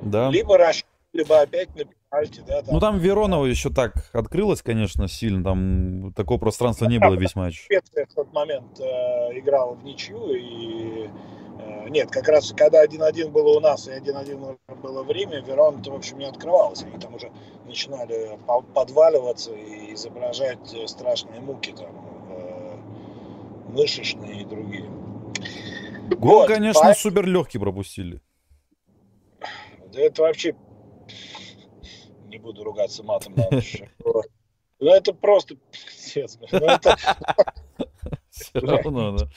[0.00, 0.30] Да.
[0.30, 2.62] Либо рассчитывали бы опять на пенальти, да.
[2.62, 2.74] Там.
[2.74, 7.64] Ну, там Веронова еще так открылась, конечно, сильно, там такого пространства не было весь матч.
[7.66, 11.08] Швеция в тот момент э, играла в ничью, и
[11.58, 15.82] Э, нет, как раз когда 1-1 было у нас и 1-1 было в Риме, Верон,
[15.82, 16.86] в общем, не открывался.
[16.86, 17.30] Они там уже
[17.64, 18.38] начинали
[18.74, 21.94] подваливаться и изображать страшные муки там,
[22.30, 22.76] э,
[23.72, 24.88] мышечные и другие.
[26.10, 26.94] Гол, вот, конечно, по...
[26.94, 28.20] супер легкий пропустили.
[29.92, 30.54] Да это вообще...
[32.26, 33.34] Не буду ругаться матом.
[34.78, 35.56] Ну это просто...
[38.30, 39.28] Все равно, да.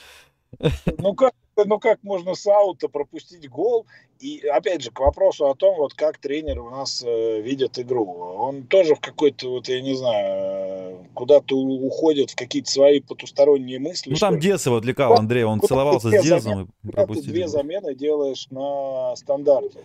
[0.98, 1.34] Ну как
[1.66, 3.86] ну как можно с аута пропустить гол?
[4.20, 8.06] И опять же, к вопросу о том, вот как тренер у нас э, видит игру.
[8.06, 14.12] Он тоже в какой-то, вот я не знаю, куда-то уходит в какие-то свои потусторонние мысли.
[14.12, 17.32] Ну там Десова отвлекал Андрей, он целовался с Дезом и пропустил.
[17.32, 19.80] Две замены делаешь на стандарте.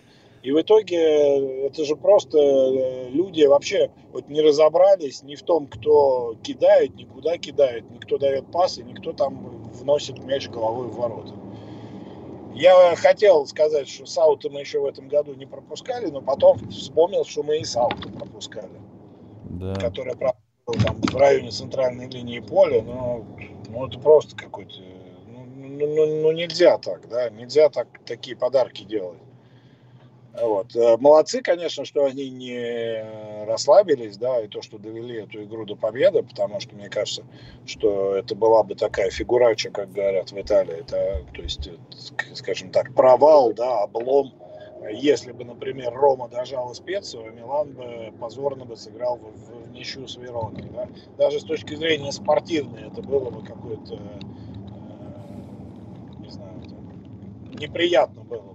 [0.45, 5.41] И в итоге э, это же просто э, люди вообще вот не разобрались ни в
[5.41, 11.33] том, кто кидает, никуда кидает, никто дает пасы, никто там вносит мяч головой в ворота.
[12.53, 17.25] Я хотел сказать, что Саута мы еще в этом году не пропускали, но потом вспомнил,
[17.25, 18.79] что мы и Саута пропускали.
[19.45, 19.73] Да.
[19.73, 20.35] Которая там
[20.67, 23.25] в районе центральной линии поля, но
[23.69, 24.75] ну, это просто какой-то...
[25.25, 29.24] Ну, ну, ну, ну нельзя так, да, нельзя так, такие подарки делать.
[30.41, 30.75] Вот.
[30.75, 35.75] Э, молодцы, конечно, что они не расслабились, да, и то, что довели эту игру до
[35.75, 37.23] победы, потому что мне кажется,
[37.65, 41.69] что это была бы такая фигурача, как говорят в Италии, это, то есть,
[42.33, 44.33] скажем так, провал, да, облом.
[44.91, 50.15] Если бы, например, Рома дожал Специю, Милан бы позорно бы сыграл в, в ничью с
[50.17, 50.69] Вероной.
[50.69, 50.87] Да?
[51.17, 54.19] Даже с точки зрения спортивной это было бы какое-то, э,
[56.19, 56.61] не знаю,
[57.59, 58.54] неприятно было бы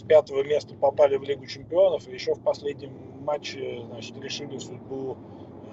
[0.00, 5.18] с пятого места попали в Лигу чемпионов, и еще в последнем матче значит, решили судьбу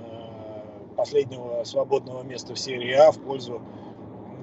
[0.01, 3.61] э, последнего свободного места в серии А в пользу,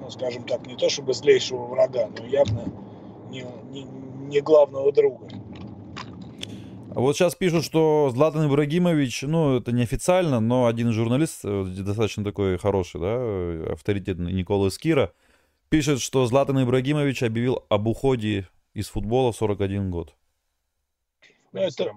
[0.01, 2.63] ну, скажем так, не то чтобы злейшего врага, но явно
[3.29, 5.27] не, не, не главного друга.
[6.89, 12.57] Вот сейчас пишут, что Златан Ибрагимович, ну, это неофициально, но один журналист, э, достаточно такой
[12.57, 15.13] хороший, да, авторитетный, Никола Скира,
[15.69, 20.13] пишет, что Златан Ибрагимович объявил об уходе из футбола в 41 год.
[21.51, 21.91] Ну, это,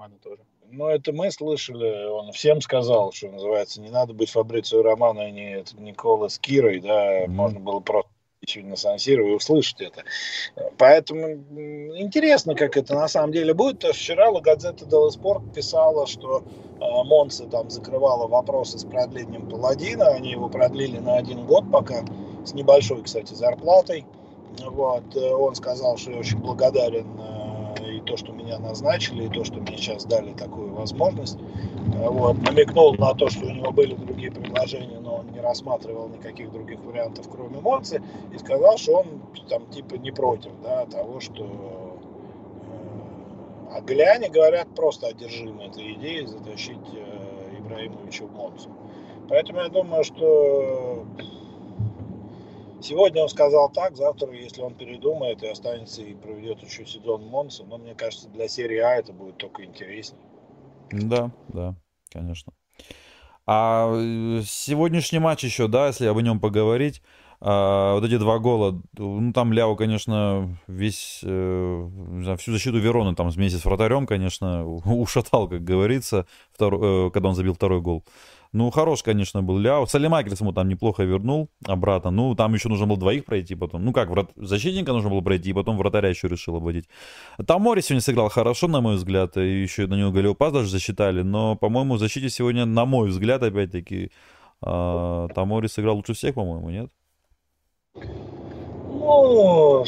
[0.70, 5.32] ну, это мы слышали, он всем сказал, что называется, не надо быть Фабрицио Романо и
[5.32, 7.28] не Никола Скирой, да, mm-hmm.
[7.28, 8.12] можно было просто
[8.46, 10.04] сегодня на сан и услышать это.
[10.78, 11.26] Поэтому
[11.98, 13.82] интересно, как это на самом деле будет.
[13.82, 20.08] Вчера La Gazzetta dello Sport писала, что э, Монса там закрывала вопросы с продлением Паладина.
[20.10, 22.04] Они его продлили на один год пока,
[22.44, 24.06] с небольшой, кстати, зарплатой.
[24.66, 29.28] Вот, э, он сказал, что я очень благодарен э, и то, что меня назначили, и
[29.28, 31.38] то, что мне сейчас дали такую возможность.
[31.94, 36.08] Э, вот, намекнул на то, что у него были другие предложения, но он не рассматривал
[36.08, 38.02] никаких других вариантов, кроме Монцы,
[38.34, 39.06] и сказал, что он
[39.48, 41.46] там типа не против да, того, что
[43.70, 46.78] а гляне, говорят, просто одержимы этой идеей затащить
[47.58, 48.70] Ибраимовича в Монцу.
[49.28, 51.04] Поэтому я думаю, что
[52.80, 57.64] Сегодня он сказал так, завтра, если он передумает и останется и проведет еще сезон Монса,
[57.64, 60.22] но мне кажется, для серии А это будет только интереснее.
[60.92, 61.74] Да, да,
[62.10, 62.52] конечно.
[63.46, 67.02] А э, сегодняшний матч еще, да, если об нем поговорить,
[67.40, 73.30] а, вот эти два гола, ну там Ляо, конечно, весь, э, всю защиту Вероны там
[73.30, 78.04] вместе с вратарем, конечно, ушатал, как говорится, втор, э, когда он забил второй гол.
[78.52, 79.86] Ну, хорош, конечно, был Ляо.
[79.86, 82.10] Салимакерс ему там неплохо вернул обратно.
[82.10, 83.84] Ну, там еще нужно было двоих пройти потом.
[83.84, 84.30] Ну, как, врат...
[84.36, 86.88] защитника нужно было пройти, и потом вратаря еще решил обводить.
[87.46, 89.36] Там Мори сегодня сыграл хорошо, на мой взгляд.
[89.36, 91.22] И еще на него голеопас даже засчитали.
[91.22, 94.10] Но, по-моему, в защите сегодня, на мой взгляд, опять-таки,
[94.62, 96.90] э, Тамори сыграл лучше всех, по-моему, нет?
[97.94, 99.84] Ну,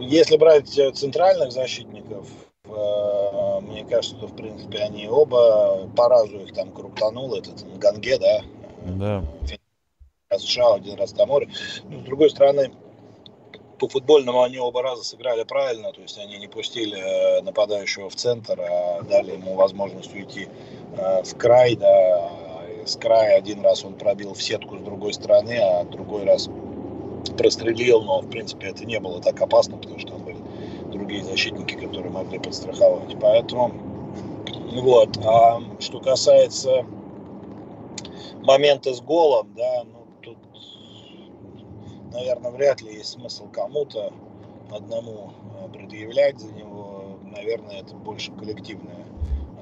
[0.00, 2.37] если брать центральных защитников, Э,
[2.68, 8.42] мне кажется, что, в принципе, они оба по разу их там крутанул, этот Ганге, да?
[8.84, 9.24] Да.
[10.30, 11.48] Раз США, один раз Таморе.
[11.84, 12.70] Но, с другой стороны,
[13.78, 18.16] по футбольному они оба раза сыграли правильно, то есть они не пустили э, нападающего в
[18.16, 20.48] центр, а дали ему возможность уйти
[20.96, 22.30] э, в край, да,
[22.84, 26.48] с края один раз он пробил в сетку с другой стороны, а другой раз
[27.36, 30.27] прострелил, но в принципе это не было так опасно, потому что были
[30.98, 33.16] другие защитники, которые могли подстраховать.
[33.20, 33.72] Поэтому
[34.82, 35.16] вот.
[35.24, 36.84] А что касается
[38.42, 40.38] момента с голом, да, ну тут,
[42.12, 44.12] наверное, вряд ли есть смысл кому-то
[44.70, 47.18] одному э, предъявлять за него.
[47.22, 49.06] Наверное, это больше коллективная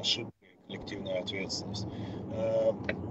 [0.01, 0.33] ошибка,
[0.67, 1.87] коллективная ответственность.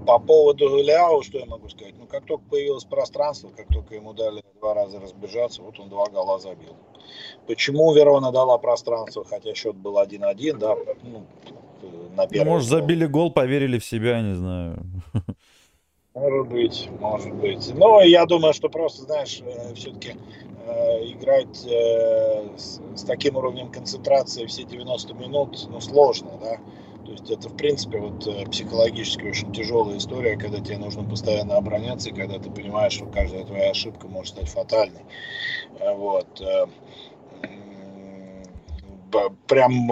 [0.05, 1.95] По поводу Ляо, что я могу сказать?
[1.97, 6.07] Ну, как только появилось пространство, как только ему дали два раза разбежаться, вот он два
[6.09, 6.75] гола забил.
[7.47, 11.25] Почему Верона дала пространство, хотя счет был 1-1, да, ну,
[12.15, 12.45] на первый.
[12.45, 14.83] Ну, может, забили гол, поверили в себя, не знаю.
[16.13, 17.73] Может быть, может быть.
[17.75, 20.15] Но я думаю, что просто, знаешь, э, все-таки
[20.65, 26.57] э, играть э, с, с таким уровнем концентрации все 90 минут, ну, сложно, да.
[27.05, 31.55] То есть это, в принципе, вот э, психологически очень тяжелая история, когда тебе нужно постоянно
[31.55, 35.01] обороняться, и когда ты понимаешь, что каждая твоя ошибка может стать фатальной.
[35.79, 36.41] Э, вот.
[36.41, 36.65] Э,
[39.47, 39.89] прям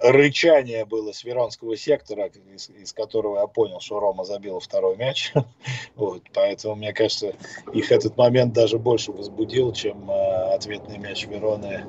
[0.00, 5.34] рычание было с Веронского сектора, из, которого я понял, что Рома забил второй мяч.
[5.96, 7.34] вот, поэтому, мне кажется,
[7.74, 11.84] их этот момент даже больше возбудил, чем ответный мяч Вероны,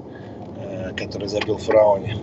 [0.98, 2.18] который забил Фрауни.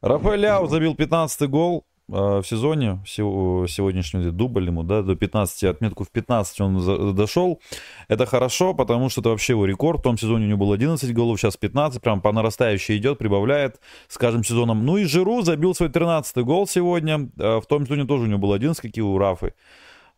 [0.00, 6.04] Рафаэль Ляо забил 15 гол э, в сезоне, сегодняшний дубль ему, да, до 15, отметку
[6.04, 7.60] в 15 он дошел.
[8.06, 10.00] Это хорошо, потому что это вообще его рекорд.
[10.00, 13.80] В том сезоне у него было 11 голов, сейчас 15, прям по нарастающей идет, прибавляет
[14.06, 14.86] с каждым сезоном.
[14.86, 17.28] Ну и Жиру забил свой 13 гол сегодня.
[17.36, 19.54] Э, в том сезоне тоже у него был 11, какие у Рафы.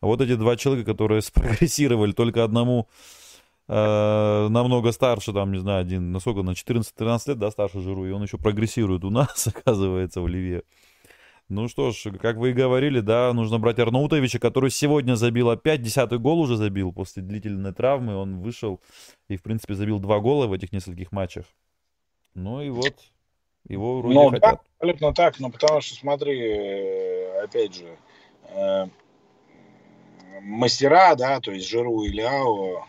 [0.03, 2.89] Вот эти два человека, которые спрогрессировали, только одному
[3.71, 8.11] э, намного старше, там, не знаю, один, насколько, на 14-13 лет, да, старше Жиру, и
[8.11, 10.63] он еще прогрессирует у нас, оказывается, в Ливе.
[11.49, 15.83] Ну что ж, как вы и говорили, да, нужно брать Арнаутовича, который сегодня забил опять,
[15.83, 18.81] десятый гол уже забил после длительной травмы, он вышел
[19.29, 21.45] и, в принципе, забил два гола в этих нескольких матчах.
[22.35, 22.95] Ну и вот,
[23.69, 24.41] его вроде ну, хотят.
[24.43, 27.97] Да, абсолютно так, ну потому что, смотри, э, опять же,
[28.45, 28.87] э,
[30.43, 32.87] мастера, да, то есть Жиру и Ляо,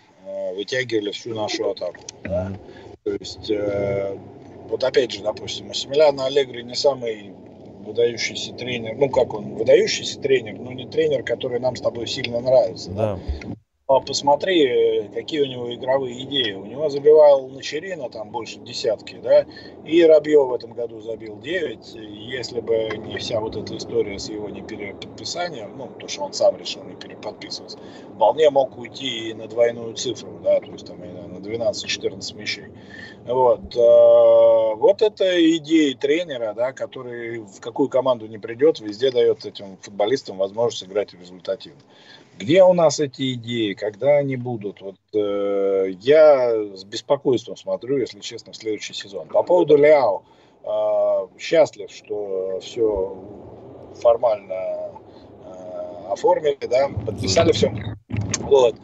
[0.55, 2.01] вытягивали всю нашу атаку.
[2.23, 2.51] Да?
[3.03, 4.17] То есть, э,
[4.69, 7.33] вот опять же, допустим, Массимилиано Аллегри не самый
[7.85, 12.39] выдающийся тренер, ну как он, выдающийся тренер, но не тренер, который нам с тобой сильно
[12.39, 12.91] нравится.
[12.91, 13.19] Да.
[13.43, 13.55] да?
[13.93, 16.53] А посмотри, какие у него игровые идеи.
[16.53, 19.45] У него забивал Начерина там больше десятки, да,
[19.85, 21.95] и Рабье в этом году забил 9.
[21.95, 26.55] Если бы не вся вот эта история с его непереподписанием, ну, то, что он сам
[26.57, 27.77] решил не переподписываться,
[28.15, 32.67] вполне мог уйти и на двойную цифру, да, то есть там на 12-14 мячей.
[33.25, 33.75] Вот.
[33.75, 39.77] А, вот это идеи тренера, да, который в какую команду не придет, везде дает этим
[39.81, 41.81] футболистам возможность играть результативно.
[42.37, 44.81] Где у нас эти идеи, когда они будут?
[44.81, 49.27] Вот, э, я с беспокойством смотрю, если честно, в следующий сезон.
[49.27, 50.23] По поводу Ляо,
[50.63, 53.17] э, счастлив, что все
[54.01, 57.71] формально э, оформили, да, подписали все.
[58.39, 58.75] Вот.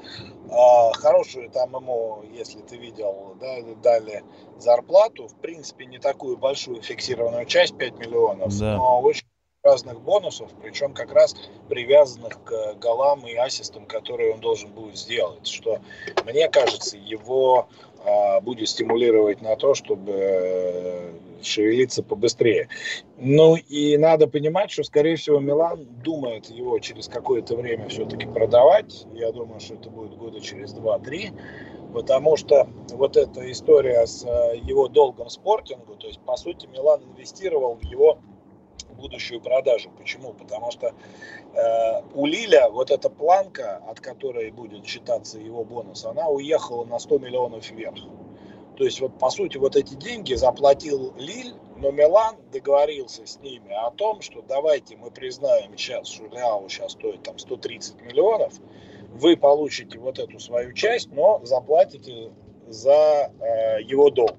[0.50, 4.24] А, хорошую там ему, если ты видел, да, дали
[4.58, 8.78] зарплату, в принципе, не такую большую фиксированную часть, 5 миллионов, да.
[8.78, 9.26] но очень
[9.68, 11.36] разных бонусов, причем как раз
[11.68, 15.80] привязанных к голам и ассистам, которые он должен будет сделать, что,
[16.26, 17.68] мне кажется, его
[18.06, 22.70] а, будет стимулировать на то, чтобы э, шевелиться побыстрее.
[23.18, 29.06] Ну и надо понимать, что, скорее всего, Милан думает его через какое-то время все-таки продавать.
[29.14, 31.34] Я думаю, что это будет года через 2-3,
[31.94, 37.02] потому что вот эта история с э, его долгом спортингу, то есть, по сути, Милан
[37.04, 38.20] инвестировал в его
[38.98, 39.90] будущую продажу.
[39.98, 40.34] Почему?
[40.34, 46.28] Потому что э, у Лиля вот эта планка, от которой будет считаться его бонус, она
[46.28, 48.00] уехала на 100 миллионов вверх.
[48.78, 53.74] То есть вот по сути вот эти деньги заплатил Лиль, но Милан договорился с ними
[53.74, 58.54] о том, что давайте мы признаем сейчас, что Ляо сейчас стоит там 130 миллионов,
[59.10, 62.32] вы получите вот эту свою часть, но заплатите
[62.68, 64.38] за э, его долг.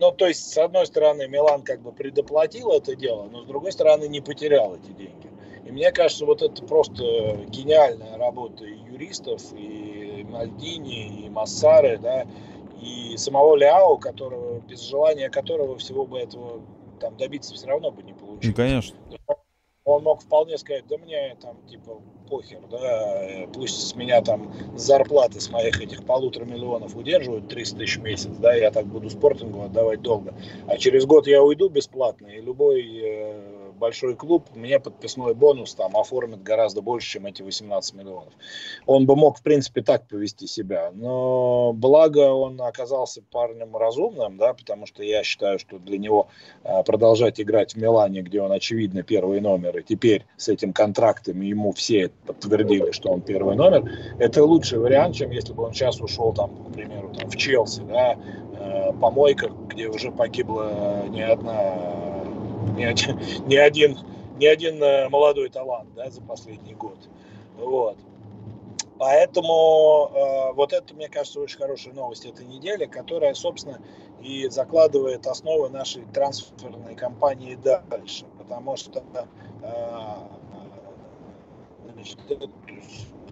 [0.00, 3.70] Ну, то есть, с одной стороны, Милан как бы предоплатил это дело, но с другой
[3.70, 5.30] стороны, не потерял эти деньги.
[5.66, 7.02] И мне кажется, вот это просто
[7.48, 12.24] гениальная работа и юристов, и Мальдини, и Массары, да,
[12.80, 16.62] и самого Ляо, которого, без желания которого всего бы этого
[16.98, 18.46] там добиться все равно бы не получилось.
[18.46, 18.96] Ну, конечно.
[19.90, 25.40] Он мог вполне сказать, да мне там типа похер, да, пусть с меня там зарплаты
[25.40, 29.62] с моих этих полутора миллионов удерживают 300 тысяч в месяц, да, я так буду спортингу
[29.62, 30.32] отдавать долго,
[30.68, 33.49] а через год я уйду бесплатно, и любой э,
[33.80, 38.32] большой клуб мне подписной бонус там оформит гораздо больше, чем эти 18 миллионов.
[38.86, 40.92] Он бы мог, в принципе, так повести себя.
[40.94, 46.28] Но благо он оказался парнем разумным, да, потому что я считаю, что для него
[46.62, 51.40] а, продолжать играть в Милане, где он, очевидно, первый номер, и теперь с этим контрактом
[51.40, 56.00] ему все подтвердили, что он первый номер, это лучший вариант, чем если бы он сейчас
[56.00, 58.16] ушел, там, к примеру, там, в Челси, да,
[58.58, 62.09] э, помойках, где уже погибла не одна
[62.76, 63.98] ни один, ни один,
[64.38, 66.98] ни один э, молодой талант да, за последний год.
[67.56, 67.96] Вот.
[68.98, 73.80] Поэтому э, вот это, мне кажется, очень хорошая новость этой недели, которая, собственно,
[74.22, 78.26] и закладывает основы нашей трансферной кампании дальше.
[78.36, 79.02] Потому что
[79.62, 80.14] э,
[81.94, 82.18] значит,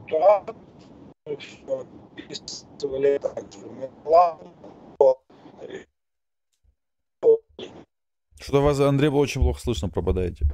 [0.06, 0.56] ситуацию
[2.16, 3.58] описывали также
[4.04, 4.38] Милан,
[8.40, 10.46] что-то вас, Андрей, очень плохо слышно, пропадаете.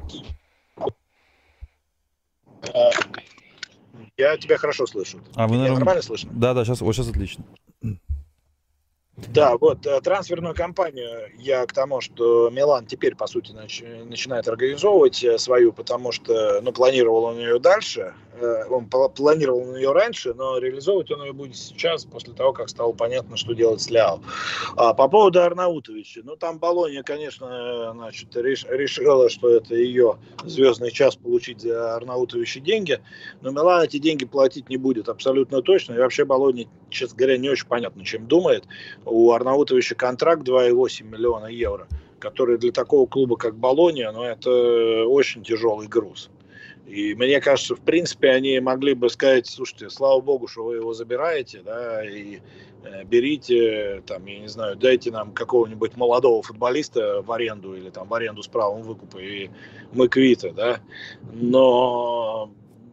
[4.17, 5.21] Я тебя хорошо слышу.
[5.35, 5.79] А вы, наверное...
[5.79, 6.31] нормально слышно?
[6.33, 7.45] Да, да, сейчас, вот сейчас отлично.
[9.17, 14.49] Да, вот э, трансферную кампанию я к тому, что Милан теперь, по сути, нач- начинает
[14.49, 18.13] организовывать э, свою, потому что, ну, планировал он ее дальше,
[18.71, 23.37] он планировал ее раньше, но реализовывать он ее будет сейчас, после того, как стало понятно,
[23.37, 24.21] что делать с Ляо.
[24.77, 30.91] А по поводу Арнаутовича, ну, там Болония, конечно, значит, реш- решила, что это ее звездный
[30.91, 33.01] час получить за Арнаутовича деньги,
[33.41, 37.51] но Милан эти деньги платить не будет абсолютно точно, и вообще Болония, честно говоря, не
[37.51, 38.65] очень понятно, чем думает
[39.05, 41.87] у Арнаутовича контракт 2,8 миллиона евро,
[42.19, 46.31] который для такого клуба, как Болония, ну, это очень тяжелый груз.
[46.87, 50.93] И мне кажется, в принципе, они могли бы сказать, слушайте, слава богу, что вы его
[50.93, 52.41] забираете, да, и
[52.85, 58.07] э, берите, там, я не знаю, дайте нам какого-нибудь молодого футболиста в аренду или там
[58.07, 59.49] в аренду с правом выкупа, и
[59.93, 60.81] мы квиты, да.
[61.33, 62.53] Но,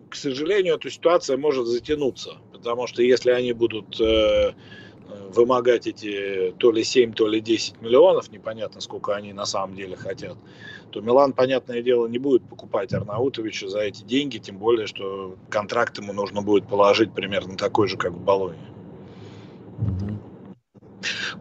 [0.09, 4.53] к сожалению, эта ситуация может затянуться, потому что если они будут э,
[5.33, 9.95] вымогать эти то ли 7, то ли 10 миллионов, непонятно, сколько они на самом деле
[9.95, 10.37] хотят,
[10.91, 15.97] то Милан, понятное дело, не будет покупать Арнаутовича за эти деньги, тем более, что контракт
[15.97, 18.59] ему нужно будет положить примерно такой же, как в Болоне.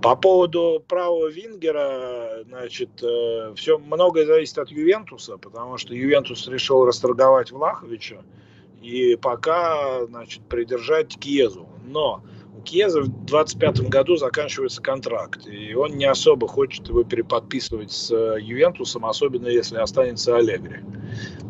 [0.03, 6.87] По поводу правого Вингера, значит, э, все многое зависит от Ювентуса, потому что Ювентус решил
[6.87, 8.23] расторговать Влаховича
[8.81, 11.69] и пока, значит, придержать Кьезу.
[11.85, 12.23] Но
[12.65, 18.39] Кьеза в 25 году заканчивается контракт, и он не особо хочет его переподписывать с э,
[18.41, 20.81] Ювентусом, особенно если останется Аллегри.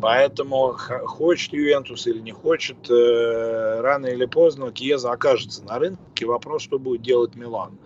[0.00, 6.26] Поэтому хочет Ювентус или не хочет, э, рано или поздно Кьеза окажется на рынке.
[6.26, 7.78] Вопрос, что будет делать Милан.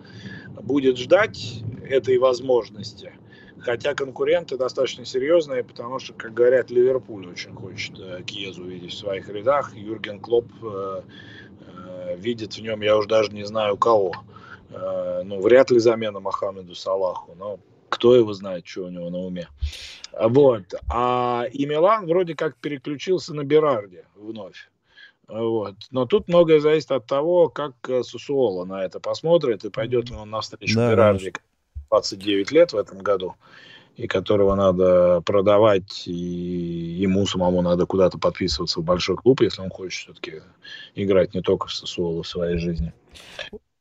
[0.61, 3.11] Будет ждать этой возможности,
[3.59, 8.97] хотя конкуренты достаточно серьезные, потому что, как говорят, Ливерпуль очень хочет э, Кьезу увидеть в
[8.97, 9.75] своих рядах.
[9.75, 10.45] Юрген Клоп
[12.13, 14.13] видит в нем, я уже даже не знаю кого.
[14.69, 19.19] Э, ну, вряд ли замена Мохаммеду Салаху, но кто его знает, что у него на
[19.19, 19.47] уме.
[20.19, 20.73] Вот.
[20.89, 24.69] А и Милан вроде как переключился на Берарди вновь.
[25.27, 25.75] Вот.
[25.91, 30.15] Но тут многое зависит от того, как э, Сусуола на это посмотрит и пойдет ли
[30.15, 31.33] он навстречу да, Берарди.
[31.89, 33.35] 29 лет в этом году
[33.95, 39.69] и которого надо продавать, и ему самому надо куда-то подписываться в большой клуб, если он
[39.69, 40.41] хочет все-таки
[40.95, 42.93] играть не только в Сосуоло в своей жизни.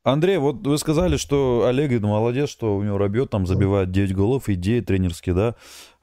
[0.05, 4.15] Андрей, вот вы сказали, что Олег ну, молодец, что у него Рабьет там забивает 9
[4.15, 5.55] голов, идеи тренерские, да?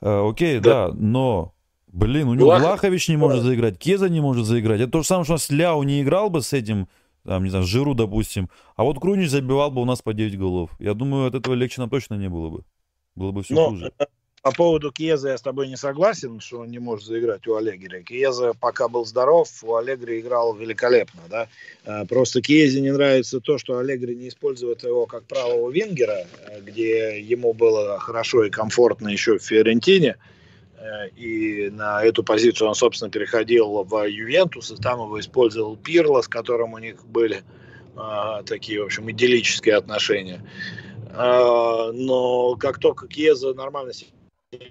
[0.01, 0.87] Э, окей, да.
[0.87, 1.53] да, но,
[1.87, 2.61] блин, у него Влах...
[2.61, 4.81] Влахович не может заиграть, Кеза не может заиграть.
[4.81, 6.87] Это то же самое, что у нас Ляу не играл бы с этим,
[7.23, 10.71] там, не знаю, Жиру, допустим, а вот Крунич забивал бы у нас по 9 голов.
[10.79, 12.63] Я думаю, от этого легче нам точно не было бы.
[13.15, 13.91] Было бы все Но, хуже.
[13.99, 14.05] Э,
[14.41, 18.03] по поводу Кьеза я с тобой не согласен, что он не может заиграть у Аллегри.
[18.03, 21.21] Кьеза пока был здоров, у Аллегри играл великолепно.
[21.29, 21.47] Да?
[21.85, 26.61] Э, просто Кьезе не нравится то, что Аллегри не использует его как правого вингера, э,
[26.61, 30.17] где ему было хорошо и комфортно еще в Фиорентине.
[31.15, 36.27] И на эту позицию он, собственно, переходил в Ювентус, и там его использовал Пирло, с
[36.27, 37.43] которым у них были
[38.47, 40.43] такие, в общем, идиллические отношения.
[41.13, 43.93] А, но как только Кьеза нормально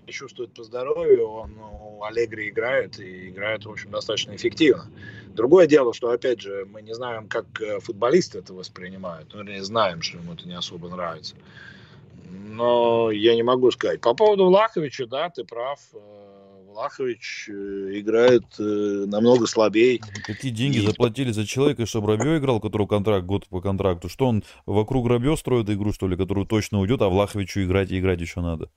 [0.07, 4.87] чувствует по здоровью, он ну, Аллегри играет, и играет, в общем, достаточно эффективно.
[5.29, 9.63] Другое дело, что, опять же, мы не знаем, как э, футболисты это воспринимают, ну, не
[9.63, 11.35] знаем, что ему это не особо нравится.
[12.31, 14.01] Но я не могу сказать.
[14.01, 15.81] По поводу Влаховича, да, ты прав.
[16.71, 17.53] Э, Влахович э,
[18.01, 20.01] играет намного слабее.
[20.25, 20.87] Какие деньги и...
[20.87, 24.09] заплатили за человека, чтобы Рабье играл, которого контракт год по контракту?
[24.09, 27.99] Что он вокруг Рабье строит игру, что ли, которую точно уйдет, а Влаховичу играть и
[27.99, 28.71] играть еще надо?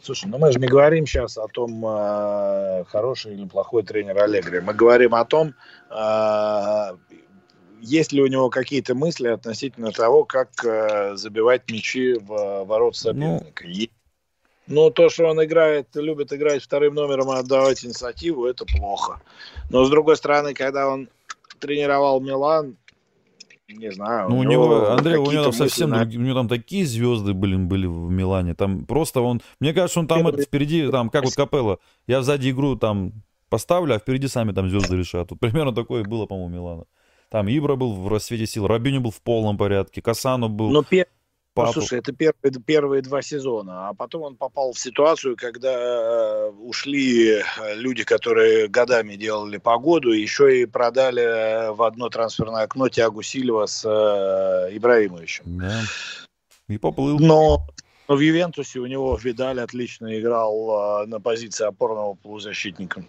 [0.00, 4.60] Слушай, ну мы же не говорим сейчас о том, э, хороший или плохой тренер Аллегри.
[4.60, 5.52] Мы говорим о том,
[5.90, 6.96] э,
[7.82, 13.64] есть ли у него какие-то мысли относительно того, как э, забивать мячи в ворот соперника.
[13.66, 13.70] Ну,
[14.66, 19.20] ну, то, что он играет, любит играть вторым номером и отдавать инициативу, это плохо.
[19.70, 21.08] Но, с другой стороны, когда он
[21.58, 22.76] тренировал Милан,
[23.68, 24.28] не знаю.
[24.28, 26.02] Ну, у, него, Андрей, у него там совсем на...
[26.02, 28.54] у него там такие звезды, блин, были в Милане.
[28.54, 30.44] Там просто он, мне кажется, он там Первый...
[30.44, 31.78] впереди, там, как вот Капелла.
[32.06, 33.12] Я сзади игру там
[33.48, 35.30] поставлю, а впереди сами там звезды решат.
[35.30, 36.84] Вот примерно такое было, по-моему, Милана.
[37.28, 40.70] Там Ибра был в рассвете сил, Рабини был в полном порядке, Касану был.
[40.70, 41.06] Но пер...
[41.56, 41.68] Папу.
[41.68, 46.50] Ну, слушай, это первые, первые два сезона, а потом он попал в ситуацию, когда э,
[46.50, 47.42] ушли э,
[47.76, 53.66] люди, которые годами делали погоду, еще и продали э, в одно трансферное окно Тиагу Сильва
[53.66, 55.44] с э, Ибраимовичем.
[55.46, 55.80] Да.
[56.68, 57.18] И поплыл.
[57.18, 57.66] Но,
[58.06, 63.02] но в Ювентусе у него Видаль отлично играл э, на позиции опорного полузащитника.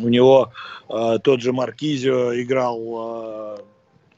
[0.00, 0.52] У него
[0.90, 3.58] э, тот же Маркизио играл э,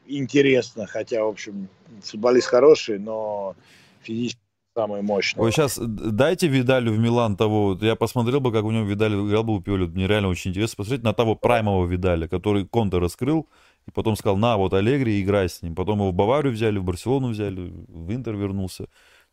[0.08, 1.68] интересно, хотя, в общем,
[2.02, 3.54] футболист хороший, но
[4.02, 4.40] физически
[4.76, 5.40] самый мощный.
[5.40, 7.78] Ой, сейчас дайте Видалю в Милан того.
[7.80, 9.86] Я посмотрел бы, как у него Видаль играл бы у Пиоли.
[9.86, 13.48] Мне реально очень интересно посмотреть на того праймового Видаля, который Конте раскрыл,
[13.86, 15.74] и потом сказал, на, вот Аллегри, играй с ним.
[15.74, 18.86] Потом его в Баварию взяли, в Барселону взяли, в Интер вернулся.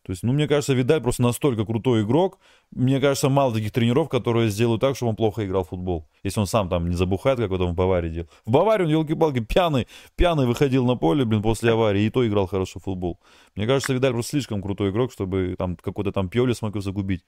[0.06, 2.40] То есть, ну, мне кажется, Видаль просто настолько крутой игрок.
[2.72, 6.10] Мне кажется, мало таких тренеров, которые сделают так, чтобы он плохо играл в футбол.
[6.24, 8.28] Если он сам там не забухает, как вот он в Баварии делал.
[8.46, 9.88] В Баварии он, елки-палки, пьяный,
[10.18, 13.18] пьяный выходил на поле, блин, после аварии, и то играл хорошо в футбол.
[13.56, 17.24] Мне кажется, Видаль просто слишком крутой игрок, чтобы там какой-то там Пьоли смог его загубить.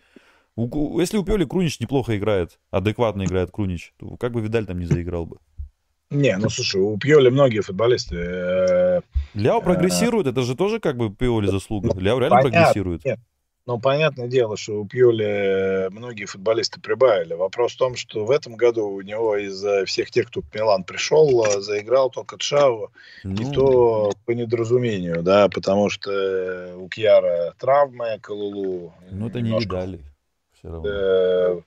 [0.58, 4.80] У, если у Пьоли Крунич неплохо играет, адекватно играет Крунич, то как бы Видаль там
[4.80, 5.38] не заиграл бы.
[6.16, 8.16] Не, ну слушай, у Пьоли многие футболисты.
[8.16, 9.02] Э,
[9.34, 11.92] Ляо прогрессирует, это же тоже как бы Пьоли заслуга.
[11.94, 13.06] Ну, Ляо реально понятно, прогрессирует.
[13.06, 13.20] Нет.
[13.68, 17.34] Ну, понятное дело, что у Пьоли многие футболисты прибавили.
[17.34, 20.84] Вопрос в том, что в этом году у него из всех тех, кто в Милан
[20.84, 22.92] пришел, заиграл только Тшаву,
[23.24, 23.34] ну...
[23.34, 28.94] и то по недоразумению, да, потому что у Кьяра травмы, Калулу...
[29.10, 29.76] Ну, это немножко...
[29.78, 30.00] не видали.
[30.54, 30.90] Все равно.
[30.90, 31.62] Э,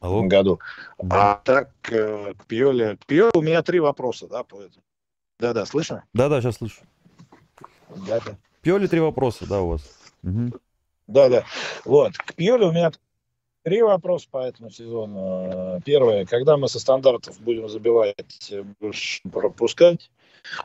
[0.00, 0.22] Алло?
[0.22, 0.60] году.
[0.98, 1.32] Да.
[1.32, 2.96] А так, э, к Пьоле...
[2.96, 4.84] К Пьоле у меня три вопроса, да, по этому.
[5.40, 6.04] Да-да, слышно?
[6.14, 6.82] Да-да, сейчас слышу.
[7.88, 8.36] Да-да.
[8.62, 9.82] Пьоле три вопроса, да, у вас?
[10.22, 10.52] Угу.
[11.08, 11.44] Да-да.
[11.84, 12.92] Вот, к Пьоле у меня
[13.64, 15.80] три вопроса по этому сезону.
[15.84, 20.10] Первое, когда мы со стандартов будем забивать, больше пропускать?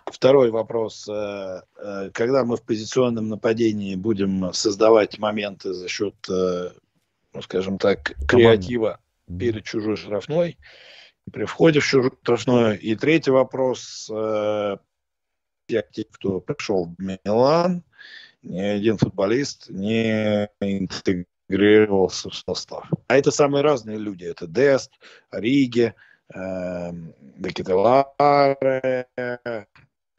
[0.05, 7.41] Второй вопрос, э, э, когда мы в позиционном нападении будем создавать моменты за счет, ну,
[7.41, 10.57] скажем так, креатива перед чужой штрафной,
[11.31, 12.79] при входе в чужую штрафную.
[12.79, 14.09] И третий вопрос.
[14.13, 14.77] Э,
[15.67, 17.83] те, кто пришел в Милан,
[18.41, 22.89] ни один футболист не интегрировался в состав.
[23.07, 24.25] А это самые разные люди.
[24.25, 24.91] Это Дест,
[25.31, 25.93] Риги,
[26.33, 26.91] э,
[27.37, 29.07] Декетеларе,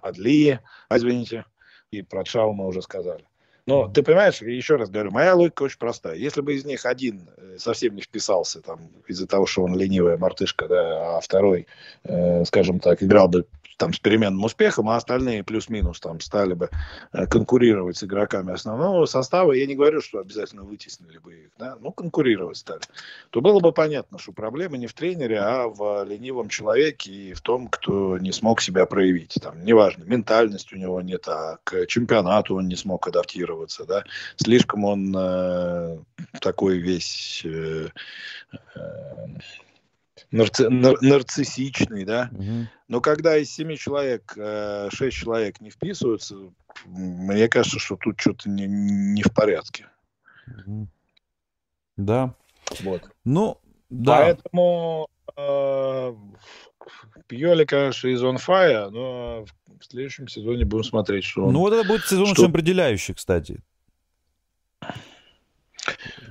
[0.01, 1.45] Адли, извините,
[1.91, 3.25] и про Чау мы уже сказали.
[3.67, 6.17] Но ты понимаешь, еще раз говорю, моя логика очень простая.
[6.17, 10.19] Если бы из них один э, совсем не вписался там из-за того, что он ленивая
[10.19, 11.67] мартышка, да, а второй,
[12.05, 13.47] э, скажем так, играл бы
[13.77, 16.70] там с переменным успехом, а остальные плюс-минус там стали бы
[17.12, 21.77] э, конкурировать с игроками основного состава, я не говорю, что обязательно вытеснили бы их, да,
[21.81, 22.81] ну, конкурировать стали,
[23.31, 27.41] то было бы понятно, что проблема не в тренере, а в ленивом человеке и в
[27.41, 29.37] том, кто не смог себя проявить.
[29.43, 34.05] Там, неважно, ментальность у него нет, а к чемпионату он не смог адаптироваться, да,
[34.37, 35.99] слишком он э,
[36.41, 37.43] такой весь...
[37.45, 37.89] Э,
[38.75, 38.81] э,
[40.31, 42.31] нарци, нар, нарциссичный, да.
[42.33, 42.69] Угу.
[42.89, 46.37] Но когда из семи человек э, шесть человек не вписываются,
[46.87, 49.89] мне кажется, что тут что-то не, не в порядке.
[50.47, 50.89] Угу.
[51.97, 52.35] Да.
[52.81, 53.03] Вот.
[53.25, 53.61] Ну,
[53.91, 54.19] да.
[54.19, 56.15] Поэтому э,
[57.27, 59.47] Пьоли, конечно, из on fire, но
[59.81, 61.53] в следующем сезоне будем смотреть, что он...
[61.53, 62.43] Ну, вот это будет сезон что...
[62.43, 63.61] очень определяющий, кстати.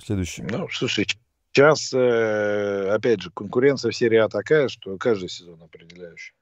[0.03, 0.43] Следующий.
[0.43, 1.07] Ну, слушай,
[1.53, 6.33] Сейчас, э, опять же, конкуренция в серии А такая, что каждый сезон определяющий.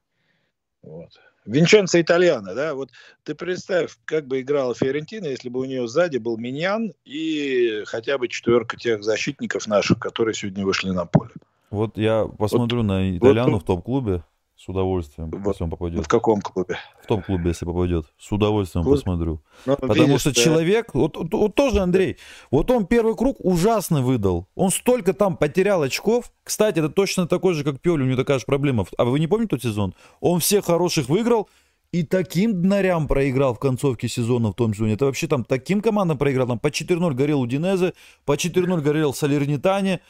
[0.82, 1.10] Вот.
[1.46, 2.92] Винченцо Итальяно, да, вот
[3.24, 8.18] ты представь, как бы играла Фиорентина, если бы у нее сзади был Миньян и хотя
[8.18, 11.32] бы четверка тех защитников наших, которые сегодня вышли на поле.
[11.72, 14.24] Вот я посмотрю вот, на Итальяну вот, в топ-клубе
[14.64, 16.06] с удовольствием, вот, если он попадет.
[16.06, 16.78] В каком клубе?
[17.02, 18.06] В топ-клубе, если попадет.
[18.20, 18.98] С удовольствием Клуб?
[18.98, 19.42] посмотрю.
[19.66, 20.42] Ну, Потому видишь, что да.
[20.42, 22.18] человек, вот, вот, вот тоже Андрей,
[22.52, 24.48] вот он первый круг ужасно выдал.
[24.54, 26.32] Он столько там потерял очков.
[26.44, 28.86] Кстати, это точно такой же, как Пиоли, у него такая же проблема.
[28.98, 29.96] А вы не помните тот сезон?
[30.20, 31.50] Он всех хороших выиграл,
[31.92, 34.94] и таким днарям проиграл в концовке сезона в том сезоне.
[34.94, 36.48] Это вообще там таким командам проиграл.
[36.48, 37.94] Там по 4-0 горел Удинезе,
[38.26, 40.02] по 4-0 горел Салернитане.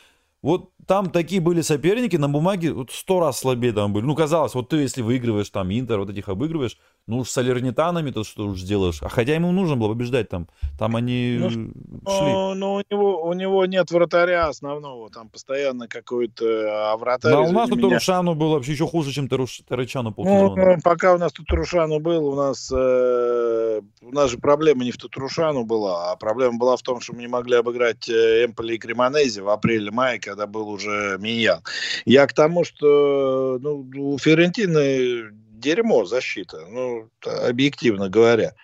[0.41, 4.05] Вот там такие были соперники на бумаге вот сто раз слабее там были.
[4.05, 6.77] Ну, казалось, вот ты, если выигрываешь там Интер, вот этих обыгрываешь,
[7.07, 9.01] ну уж с Салернитанами то что уж сделаешь.
[9.01, 10.47] А хотя ему нужно было побеждать там.
[10.77, 11.71] Там они ну, шли.
[12.03, 15.09] Ну, ну у, него, у него нет вратаря основного.
[15.09, 16.45] Там постоянно какой-то
[16.93, 17.31] а вратарь.
[17.31, 17.95] Да, у нас тут меня...
[17.95, 19.61] Рушану был вообще еще хуже, чем Таруш...
[19.67, 20.75] Тарычану полсезона.
[20.75, 24.91] Ну, пока у нас тут Рушану был, у нас, э, у нас же проблема не
[24.91, 28.75] в Татрушану была, а проблема была в том, что мы не могли обыграть э, Эмполи
[28.75, 31.61] и Кремонези в апреле-мае, когда был уже Миньян.
[32.05, 35.31] Я к тому, что ну, у Ферентины
[35.61, 38.55] дерьмо защита, ну, объективно говоря.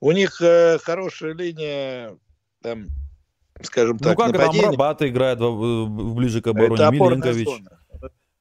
[0.00, 2.16] У них э, хорошая линия,
[2.60, 2.86] там,
[3.62, 4.62] скажем ну, так, Ну как, нападение.
[4.62, 7.48] там Рабата играет в, ближе к обороне, это Миленкович.
[7.48, 7.78] Зона.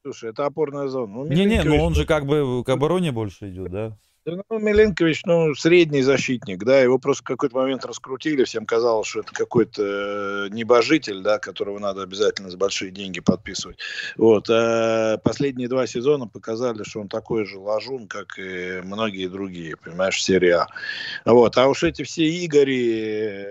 [0.02, 1.14] Слушай, это опорная зона.
[1.14, 3.98] Ну, Не-не, ну он же как бы к обороне больше идет, да?
[4.24, 9.22] Ну, Миленкович, ну, средний защитник, да, его просто в какой-то момент раскрутили, всем казалось, что
[9.22, 13.80] это какой-то э, небожитель, да, которого надо обязательно за большие деньги подписывать.
[14.18, 19.76] Вот, а последние два сезона показали, что он такой же ложун, как и многие другие,
[19.76, 20.68] понимаешь, серия
[21.26, 21.32] А.
[21.32, 23.44] Вот, а уж эти все Игори,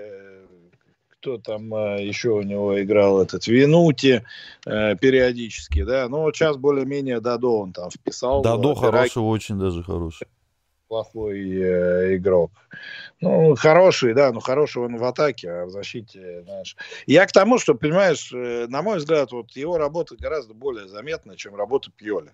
[1.08, 4.24] кто там э, еще у него играл, этот Винути
[4.66, 8.42] э, периодически, да, ну, сейчас более-менее Дадо он там вписал.
[8.42, 10.28] Дадо хороший, очень даже хороший
[10.90, 12.50] плохой э, игрок.
[13.20, 16.76] Ну, хороший, да, но хороший он в атаке, а в защите, знаешь.
[17.06, 21.36] Я к тому, что, понимаешь, э, на мой взгляд, вот его работа гораздо более заметна,
[21.36, 22.32] чем работа Пьоли.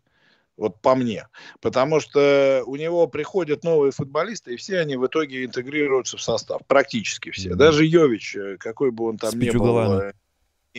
[0.57, 1.28] Вот по мне.
[1.61, 6.62] Потому что у него приходят новые футболисты, и все они в итоге интегрируются в состав.
[6.66, 7.54] Практически все.
[7.54, 10.12] Даже Йович, э, какой бы он там С ни был, э,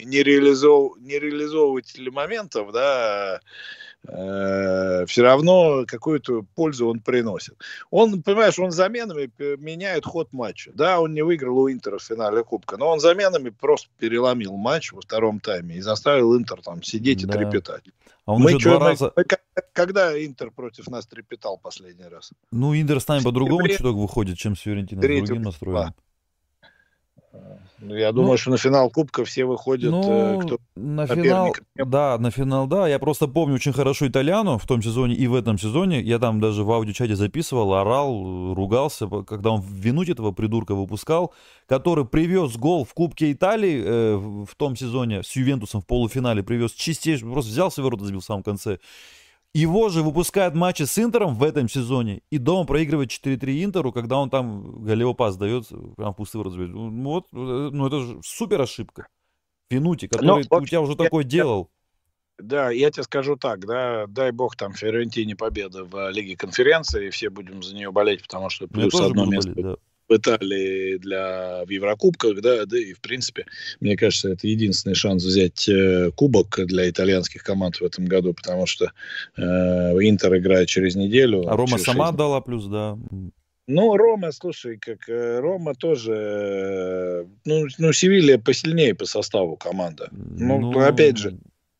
[0.04, 0.98] не, реализов...
[1.00, 3.40] не реализовыватель моментов, да,
[4.08, 7.56] э, все равно какую-то пользу он приносит.
[7.90, 10.72] Он, понимаешь, он заменами меняет ход матча.
[10.74, 14.92] Да, он не выиграл у Интера в финале Кубка, но он заменами просто переломил матч
[14.92, 17.34] во втором тайме и заставил Интер там сидеть да.
[17.34, 17.84] и трепетать.
[18.26, 19.14] А он мы уже что, два раза...
[19.74, 22.32] Когда Интер против нас трепетал последний раз?
[22.52, 25.02] Ну, Интер с нами по-другому чуток выходит, чем с Фиорентиной.
[25.02, 25.88] С другим настроем.
[25.88, 25.94] Ну,
[27.80, 32.32] я думаю, ну, что на финал Кубка все выходят, ну, кто на финал, да, на
[32.32, 32.88] финал, да.
[32.88, 36.02] Я просто помню очень хорошо Итальяну в том сезоне и в этом сезоне.
[36.02, 41.34] Я там даже в аудиочате записывал, орал, ругался, когда он винуть этого придурка выпускал,
[41.68, 46.72] который привез гол в Кубке Италии э, в том сезоне с Ювентусом в полуфинале, привез
[46.72, 48.80] чистейший, просто взял с ворота, забил в самом конце.
[49.58, 54.20] Его же выпускают матчи с Интером в этом сезоне, и дома проигрывает 4-3 Интеру, когда
[54.20, 56.76] он там голевопас дает, прям в пустые разбивает.
[56.76, 59.08] Ну, вот, э, ну это же супер ошибка.
[59.72, 61.72] Финути, который Но, у тебя уже я, такой я, делал.
[62.38, 67.10] Да, я тебе скажу так, да, дай бог там Фиорентине победа в Лиге конференции, и
[67.10, 69.54] все будем за нее болеть, потому что плюс одно место.
[69.54, 69.78] Болеть, да
[70.08, 73.46] в Италии для, в Еврокубках, да, да, и в принципе,
[73.80, 78.66] мне кажется, это единственный шанс взять э, кубок для итальянских команд в этом году, потому
[78.66, 78.92] что
[79.38, 81.48] э, Интер играет через неделю.
[81.48, 82.18] А Рома сама 6...
[82.18, 82.98] дала плюс, да.
[83.70, 90.08] Ну, Рома, слушай, как э, Рома тоже, э, ну, ну, Севилья посильнее по составу команда.
[90.12, 91.38] Ну, ну опять же,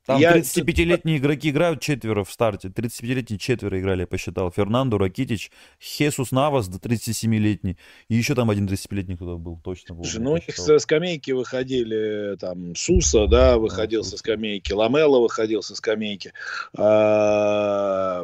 [0.08, 0.38] там я...
[0.38, 2.70] 35-летние игроки играют четверо в старте.
[2.70, 4.50] 35-летние четверо играли, я посчитал.
[4.50, 5.52] Фернандо, Ракитич,
[5.82, 7.78] Хесус Навас до 37-летний.
[8.08, 10.06] И еще там один 35-летний кто был, точно был.
[10.18, 15.76] Ну, у них со скамейки выходили, там, Суса, да, выходил со скамейки, Ламела выходил со
[15.76, 16.32] скамейки.
[16.78, 18.24] А,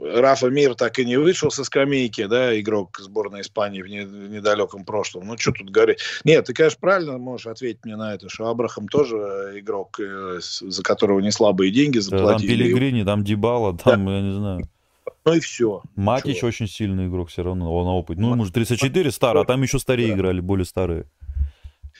[0.00, 4.30] Рафа Мир так и не вышел со скамейки, да, игрок сборной Испании в, не, в
[4.30, 5.26] недалеком прошлом.
[5.26, 5.98] Ну, что тут говорить?
[6.24, 10.82] Нет, ты, конечно, правильно можешь ответить мне на это, что Абрахам тоже игрок, э, за
[10.82, 12.48] которого не слабые деньги заплатили.
[12.48, 14.16] там Пелегрини, там Дебала, там, да.
[14.16, 14.68] я не знаю.
[15.24, 15.82] Ну и все.
[15.96, 16.48] Матич Чего?
[16.48, 18.18] очень сильный игрок все равно, он опыт.
[18.18, 20.14] Ну, ему же 34 старый, а там еще старее да.
[20.14, 21.06] играли, более старые,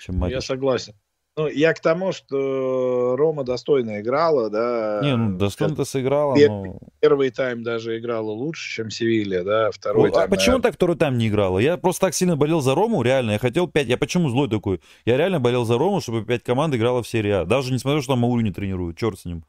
[0.02, 0.34] чем Матич.
[0.34, 0.94] Я согласен.
[1.36, 5.00] Ну, я к тому, что Рома достойно играла, да.
[5.02, 6.78] Не, ну, достойно-то сыграла, первый, но...
[7.00, 10.26] Первый тайм даже играла лучше, чем Севилья, да, второй ну, тайм...
[10.26, 11.58] А почему так второй тайм не играла?
[11.58, 13.88] Я просто так сильно болел за Рому, реально, я хотел пять...
[13.88, 14.80] Я почему злой такой?
[15.04, 17.44] Я реально болел за Рому, чтобы пять команд играла в серии А.
[17.44, 19.44] Даже несмотря что там Маурю не тренируют, черт с ним.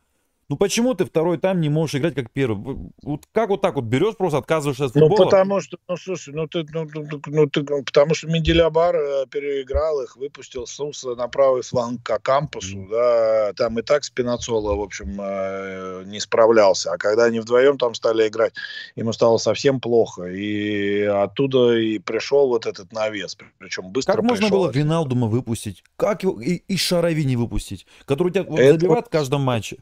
[0.47, 2.77] Ну почему ты второй тайм не можешь играть как первый?
[3.01, 5.23] Вот как вот так вот берешь, просто отказываешься от ну, футбола?
[5.23, 9.25] Ну потому что, ну слушай, ну ты, ну, ну, ну ты, потому что Менделябар э,
[9.25, 12.89] переиграл их, выпустил Суса на правый фланг к кампусу, mm.
[12.91, 17.95] да, там и так Спинацола, в общем, э, не справлялся, а когда они вдвоем там
[17.95, 18.53] стали играть,
[18.95, 24.45] ему стало совсем плохо, и оттуда и пришел вот этот навес, причем быстро Как можно
[24.45, 24.59] пришел.
[24.59, 25.83] было Виналдума выпустить?
[25.95, 28.73] Как его и, и Шарави не выпустить, который тебя вот, Это...
[28.73, 29.77] забивает в каждом матче?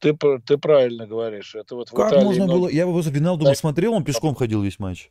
[0.00, 1.54] Ты, ты правильно говоришь.
[1.54, 2.58] Это вот как Италии можно много...
[2.60, 2.68] было?
[2.68, 3.54] Я его Виналдума да.
[3.54, 5.10] смотрел, он пешком ходил весь матч.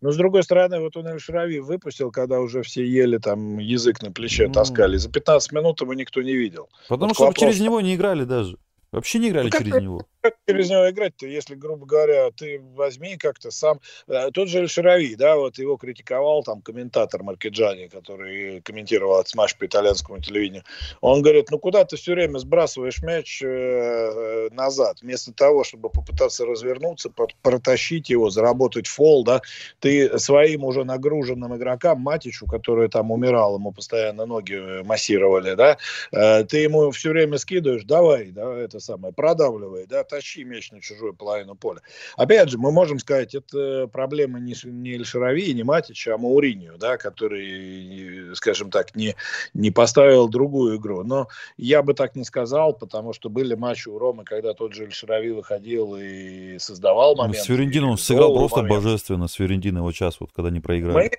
[0.00, 4.10] Но, с другой стороны, вот он Эль-Шрави выпустил, когда уже все ели там язык на
[4.10, 4.54] плече ну...
[4.54, 4.96] таскали.
[4.96, 6.70] За 15 минут его никто не видел.
[6.88, 7.40] Потому вот что вопрос...
[7.40, 8.56] через него не играли даже.
[8.92, 10.06] Вообще не играли ну, через него.
[10.20, 13.80] Как через него играть-то, если, грубо говоря, ты возьми как-то сам...
[14.08, 19.56] Э, тот же Эль да, вот его критиковал там комментатор Маркиджани, который комментировал этот матч
[19.56, 20.64] по итальянскому телевидению.
[21.00, 25.88] Он говорит, ну куда ты все время сбрасываешь мяч э, э назад, вместо того, чтобы
[25.88, 27.10] попытаться развернуться,
[27.42, 29.40] протащить его, заработать фол, да,
[29.78, 35.78] ты своим уже нагруженным игрокам, Матичу, который там умирал, ему постоянно ноги массировали, да,
[36.10, 40.80] э, ты ему все время скидываешь, давай, да, это самое, продавливай, да, тащи мяч на
[40.80, 41.80] чужую половину поля.
[42.16, 46.96] Опять же, мы можем сказать, это проблема не, не Эльшарави, не Матича, а Мауринию, да,
[46.96, 49.14] который, скажем так, не,
[49.54, 51.04] не поставил другую игру.
[51.04, 54.84] Но я бы так не сказал, потому что были матчи у Ромы, когда тот же
[54.84, 57.36] Эльшарави выходил и создавал момент.
[57.38, 58.82] Ну, с Ферентином он сыграл просто момент.
[58.82, 60.94] божественно, с Ферентино его час, вот когда не проиграли.
[60.94, 61.10] Мы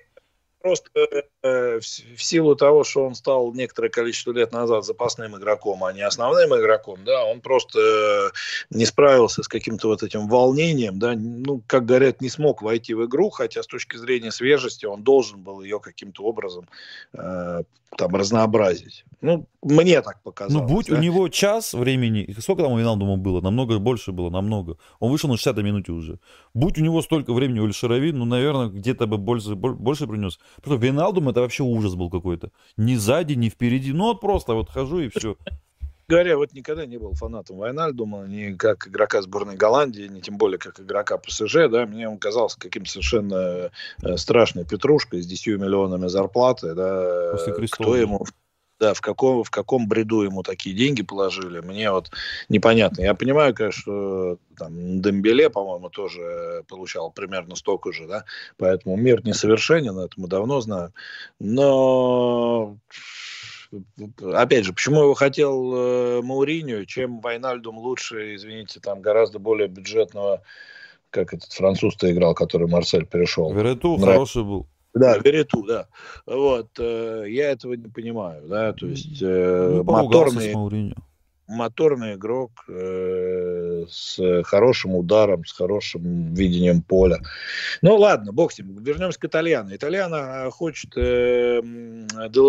[0.62, 0.90] просто
[1.42, 5.92] э, в, в силу того, что он стал некоторое количество лет назад запасным игроком, а
[5.92, 8.30] не основным игроком, да, он просто э,
[8.70, 13.04] не справился с каким-то вот этим волнением, да, ну, как говорят, не смог войти в
[13.06, 16.68] игру, хотя с точки зрения свежести он должен был ее каким-то образом
[17.12, 17.62] э,
[17.96, 19.04] там разнообразить.
[19.20, 20.68] Ну, мне так показалось.
[20.68, 20.96] Ну, будь да?
[20.96, 23.40] у него час времени, сколько там у Виналдума было?
[23.40, 24.78] Намного больше было, намного.
[24.98, 26.18] Он вышел на 60 минуте уже.
[26.54, 30.40] Будь у него столько времени у Эльшарави, ну, наверное, где-то бы больше, больше принес.
[30.62, 32.50] Просто Виналдум это вообще ужас был какой-то.
[32.76, 33.92] Ни сзади, ни впереди.
[33.92, 35.36] Ну, вот просто вот хожу и все.
[36.08, 40.58] Говоря, вот никогда не был фанатом Вайнальдума, ни как игрока сборной Голландии, ни тем более
[40.58, 43.70] как игрока ПСЖ, да, мне он казался каким-то совершенно
[44.02, 47.36] э, страшной петрушкой с 10 миллионами зарплаты, да,
[47.70, 48.26] кто ему
[48.82, 52.10] да, в каком, в каком бреду ему такие деньги положили, мне вот
[52.48, 53.02] непонятно.
[53.02, 58.24] Я понимаю, конечно, что там Дембеле, по-моему, тоже получал примерно столько же, да,
[58.56, 60.92] поэтому мир несовершенен, это мы давно знаем.
[61.38, 62.76] Но
[64.34, 70.42] опять же, почему его хотел э, Мауриню, чем Вайнальдум лучше, извините, там гораздо более бюджетного,
[71.10, 73.52] как этот француз-то играл, который Марсель перешел.
[73.52, 74.66] Верету хороший был.
[74.94, 75.86] Да, Верету, да.
[76.26, 80.52] Вот, э, я этого не понимаю, да, то есть э, ну, моторные...
[80.52, 80.94] С
[81.48, 82.72] моторный игрок э,
[83.90, 87.18] с хорошим ударом, с хорошим видением поля.
[87.82, 88.82] Ну ладно, бог с ним.
[88.82, 89.74] Вернемся к Итальяну.
[89.74, 92.40] Итальяна хочет э, Де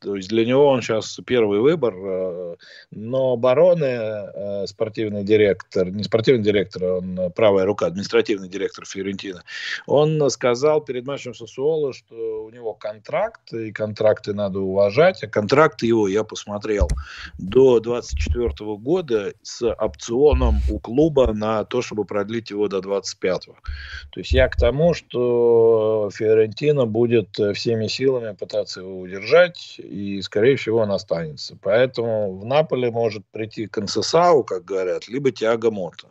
[0.00, 2.56] то есть для него он сейчас первый выбор, э,
[2.90, 9.42] но Бароне, э, спортивный директор, не спортивный директор, он правая рука, административный директор Фиорентина,
[9.86, 15.86] он сказал перед матчем Сосуола, что у него контракт, и контракты надо уважать, а контракты
[15.86, 16.88] его я посмотрел
[17.38, 23.48] до 20 2024 года с опционом у клуба на то, чтобы продлить его до 25
[23.48, 23.54] -го.
[24.12, 30.56] То есть я к тому, что Фиорентина будет всеми силами пытаться его удержать, и, скорее
[30.56, 31.56] всего, он останется.
[31.62, 36.08] Поэтому в Наполе может прийти Консесау, как говорят, либо Тиаго Мото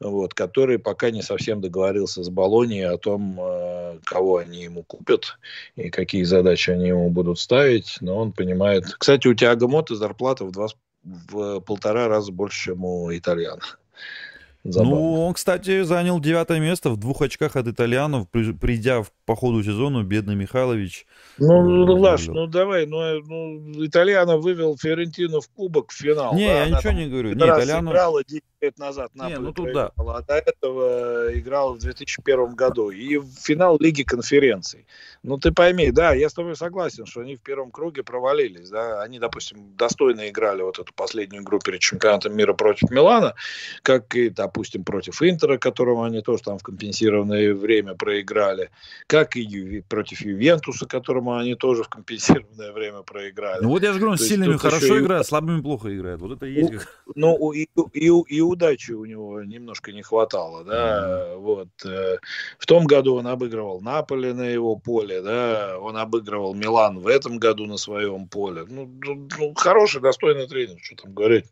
[0.00, 5.38] вот, который пока не совсем договорился с Болонией о том, э, кого они ему купят
[5.76, 8.84] и какие задачи они ему будут ставить, но он понимает.
[8.98, 10.68] Кстати, у Тиаго Мота зарплата в два
[11.04, 13.60] в полтора раза больше, чем у итальян.
[14.64, 14.94] Забавно.
[14.94, 19.62] Ну, он, кстати, занял девятое место в двух очках от итальянов, придя в, по ходу
[19.62, 21.06] сезона, бедный Михайлович.
[21.36, 26.34] Ну, э, Лаш, ну давай, ну, э, ну итальяна вывел Фиорентину в кубок в финал.
[26.34, 26.64] Не, да?
[26.64, 27.34] я ничего не говорю.
[27.34, 27.90] Не, итальяну...
[27.90, 29.92] играла 10 лет назад на Не, ну тут да.
[29.96, 32.90] А до этого играл в 2001 году.
[32.90, 34.86] И в финал Лиги конференций.
[35.22, 39.02] Ну, ты пойми, да, я с тобой согласен, что они в первом круге провалились, да,
[39.02, 43.34] они, допустим, достойно играли вот эту последнюю игру перед чемпионатом мира против Милана,
[43.82, 48.70] как и, допустим, против Интера, которому они тоже там в компенсированное время проиграли,
[49.06, 53.62] как и против Ювентуса, которому они тоже в компенсированное время проиграли.
[53.62, 56.86] Ну, вот я же говорю, с сильными хорошо играет, слабыми плохо играет, вот это есть.
[57.14, 61.36] Ну, и, и, и удачи у него немножко не хватало, да, mm-hmm.
[61.36, 61.68] вот.
[61.84, 62.18] Э,
[62.58, 67.38] в том году он обыгрывал Наполе на его поле, да, он обыгрывал Милан в этом
[67.38, 68.64] году на своем поле.
[68.68, 71.46] Ну, ну, ну хороший, достойный тренер, что там говорить.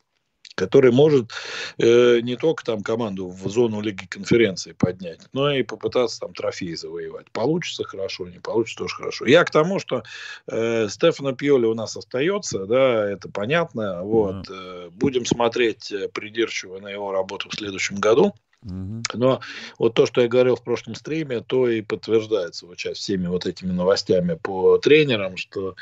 [0.54, 1.30] Который может
[1.78, 6.74] э, не только там команду в зону Лиги конференции поднять, но и попытаться там трофеи
[6.74, 7.30] завоевать.
[7.32, 9.26] Получится хорошо, не получится тоже хорошо.
[9.26, 10.02] Я к тому, что
[10.46, 14.02] э, Стефана Пьоли у нас остается, да, это понятно.
[14.02, 18.34] Вот, э, будем смотреть э, придирчиво на его работу в следующем году.
[18.62, 19.40] Но
[19.78, 23.46] вот то, что я говорил в прошлом стриме, то и подтверждается вот сейчас всеми вот
[23.46, 25.74] этими новостями по тренерам, что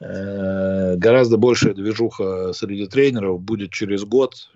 [0.00, 4.50] э, гораздо большая движуха среди тренеров будет через год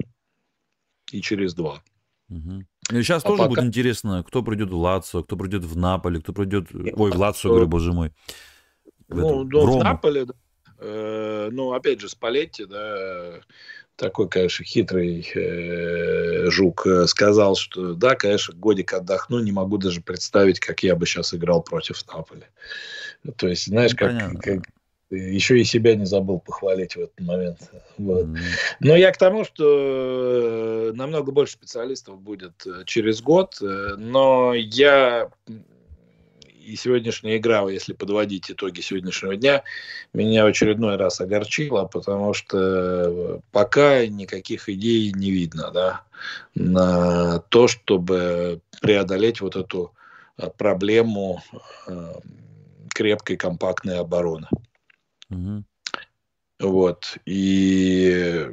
[1.10, 1.82] и через два.
[2.28, 2.64] Угу.
[2.92, 3.48] И сейчас а тоже пока...
[3.48, 6.68] будет интересно, кто придет в Лацо, кто придет в Наполе, кто придет...
[6.72, 8.12] Ой, в Лацо, говорю, боже мой.
[9.08, 10.34] Ну, в, в Наполе, да.
[10.78, 13.40] Э, ну, опять же, Спалетти, да,
[14.01, 20.01] такой, конечно, хитрый э, жук, э, сказал, что да, конечно, годик отдохну, не могу даже
[20.01, 22.46] представить, как я бы сейчас играл против Наполи.
[23.36, 24.62] То есть, знаешь, как, как
[25.11, 27.59] еще и себя не забыл похвалить в этот момент.
[27.98, 28.24] Вот.
[28.24, 28.38] Mm-hmm.
[28.80, 35.30] Но я к тому, что э, намного больше специалистов будет э, через год, но я
[36.70, 39.64] и сегодняшняя игра, если подводить итоги сегодняшнего дня,
[40.14, 46.02] меня в очередной раз огорчила, потому что э, пока никаких идей не видно да,
[46.54, 49.92] на то, чтобы преодолеть вот эту
[50.38, 51.42] э, проблему
[51.88, 52.14] э,
[52.94, 54.46] крепкой компактной обороны.
[55.30, 55.64] Угу.
[56.60, 57.16] Вот.
[57.26, 58.46] И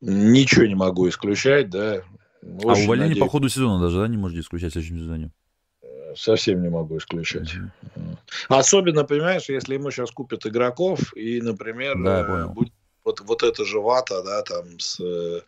[0.00, 2.02] ничего не могу исключать, да.
[2.42, 3.18] Очень а увольнение надеюсь...
[3.18, 5.32] по ходу сезона даже, да, не можете исключать в следующем сезоне?
[6.16, 7.54] Совсем не могу исключать.
[7.54, 8.16] Mm-hmm.
[8.48, 12.72] Особенно, понимаешь, если ему сейчас купят игроков, и, например, да, будет
[13.08, 15.40] вот, вот эта же вата, да, там с э,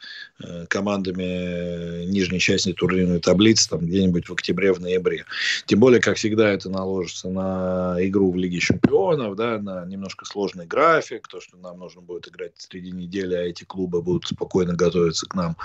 [0.69, 5.27] командами нижней части турнирной таблицы, там где-нибудь в октябре, в ноябре.
[5.67, 10.67] Тем более, как всегда, это наложится на игру в Лиге Чемпионов, да, на немножко сложный
[10.67, 15.27] график, то, что нам нужно будет играть среди недели, а эти клубы будут спокойно готовиться
[15.27, 15.57] к нам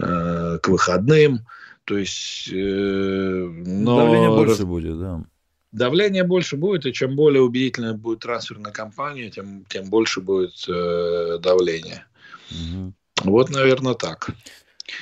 [0.00, 1.46] э, к выходным.
[1.86, 2.48] То есть...
[2.52, 3.96] Э, но...
[3.96, 5.24] Давление больше будет, да.
[5.70, 11.38] Давление больше будет, и чем более убедительная будет трансферная кампания, тем, тем больше будет э,
[11.40, 12.04] давление.
[12.50, 12.92] Угу.
[13.30, 14.30] Вот, наверное, так.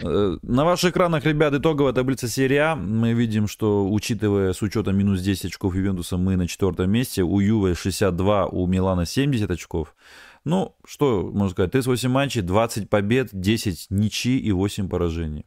[0.03, 2.77] Э, на ваших экранах, ребят, итоговая таблица серии А.
[2.77, 7.23] Мы видим, что, учитывая с учетом минус 10 очков Ювентуса, мы на четвертом месте.
[7.23, 9.95] У Ювы 62, у Милана 70 очков.
[10.45, 15.47] Ну, что можно сказать, 38 матчей, 20 побед, 10 ничьи и 8 поражений.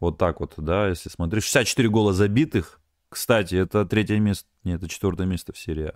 [0.00, 1.44] Вот так вот, да, если смотреть.
[1.44, 2.80] 64 гола забитых.
[3.08, 5.94] Кстати, это третье место, нет, это четвертое место в серии А.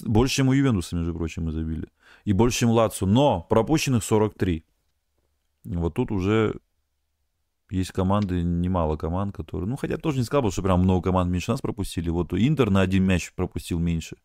[0.00, 1.88] Больше, чем у Ювентуса, между прочим, мы забили.
[2.24, 3.06] И больше, чем Лацу.
[3.06, 4.64] Но пропущенных 43.
[5.64, 6.54] Вот тут уже
[7.70, 9.68] есть команды, немало команд, которые...
[9.68, 12.08] Ну, хотя тоже не сказал бы, что прям много команд меньше нас пропустили.
[12.08, 14.16] Вот Интер на один мяч пропустил меньше.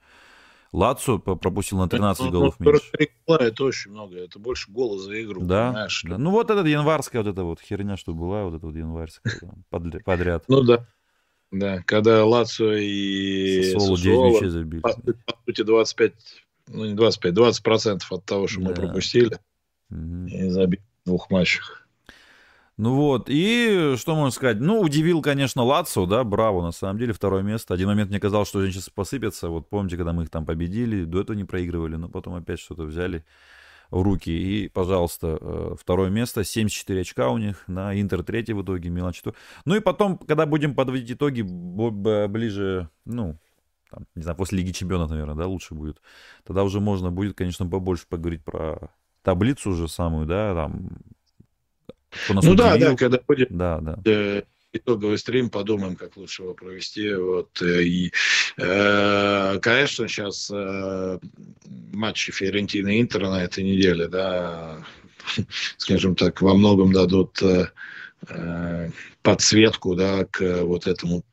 [0.71, 2.81] Лацо пропустил на 13 это, голов меньше.
[2.91, 6.03] 43 гола это очень много, это больше гола за игру, да, понимаешь?
[6.07, 6.17] Да.
[6.17, 10.43] Ну вот эта январская вот эта вот херня, что была, вот эта вот январская подряд.
[10.47, 10.85] Ну да.
[11.49, 14.81] Да, когда Лацо и Сосоло 9 мячей забили.
[14.81, 14.93] По,
[15.45, 16.13] сути, 25,
[16.67, 19.39] ну не 25, 20 процентов от того, что мы пропустили.
[19.89, 21.86] И забили в двух матчах.
[22.77, 24.59] Ну вот, и что можно сказать?
[24.59, 27.73] Ну, удивил, конечно, Лацо, да, браво, на самом деле, второе место.
[27.73, 29.49] Один момент мне казалось, что они сейчас посыпятся.
[29.49, 32.83] Вот помните, когда мы их там победили, до этого не проигрывали, но потом опять что-то
[32.83, 33.25] взяли
[33.89, 34.29] в руки.
[34.29, 39.11] И, пожалуйста, э, второе место, 74 очка у них, на Интер третий в итоге, Милан
[39.11, 39.39] четвертый.
[39.65, 43.39] Ну и потом, когда будем подводить итоги, ближе, ну,
[43.89, 45.99] там, не знаю, после Лиги Чемпионов, наверное, да, лучше будет.
[46.45, 48.91] Тогда уже можно будет, конечно, побольше поговорить про
[49.23, 50.89] таблицу уже самую, да, там,
[52.29, 53.99] ну да, да, когда будет да, да.
[54.05, 54.43] Э,
[54.73, 57.13] итоговый стрим, подумаем, как лучше его провести.
[57.13, 58.11] Вот, э, и,
[58.57, 61.19] э, конечно, сейчас э,
[61.93, 64.79] матчи Фиорентины и Интера на этой неделе, да,
[65.77, 67.67] скажем так, во многом дадут э,
[68.29, 68.89] э,
[69.21, 71.23] подсветку, да, к вот этому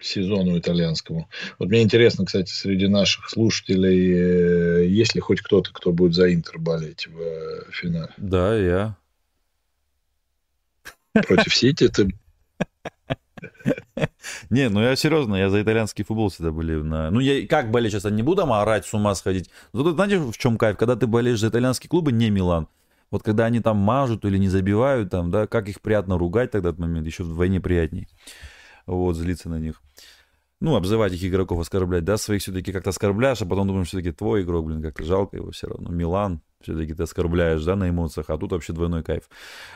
[0.00, 1.28] сезону итальянскому.
[1.58, 6.58] Вот мне интересно, кстати, среди наших слушателей, есть ли хоть кто-то, кто будет за Интер
[6.58, 8.08] болеть в финале?
[8.16, 8.96] Да, я
[11.22, 12.08] против Сити ты...
[14.50, 16.84] Не, ну я серьезно, я за итальянский футбол всегда болею.
[16.84, 17.10] На...
[17.10, 19.50] Ну, я как болеть сейчас, я не буду там орать, с ума сходить.
[19.72, 20.76] Зато знаете, в чем кайф?
[20.76, 22.68] Когда ты болеешь за итальянские клубы, не Милан.
[23.10, 26.70] Вот когда они там мажут или не забивают, там, да, как их приятно ругать тогда
[26.70, 28.08] этот момент, еще вдвойне приятней.
[28.86, 29.80] Вот, злиться на них.
[30.60, 34.42] Ну, обзывать их игроков, оскорблять, да, своих все-таки как-то оскорбляешь, а потом думаешь, все-таки твой
[34.42, 35.90] игрок, блин, как-то жалко его все равно.
[35.90, 39.28] Милан, все-таки ты оскорбляешь, да, на эмоциях, а тут вообще двойной кайф.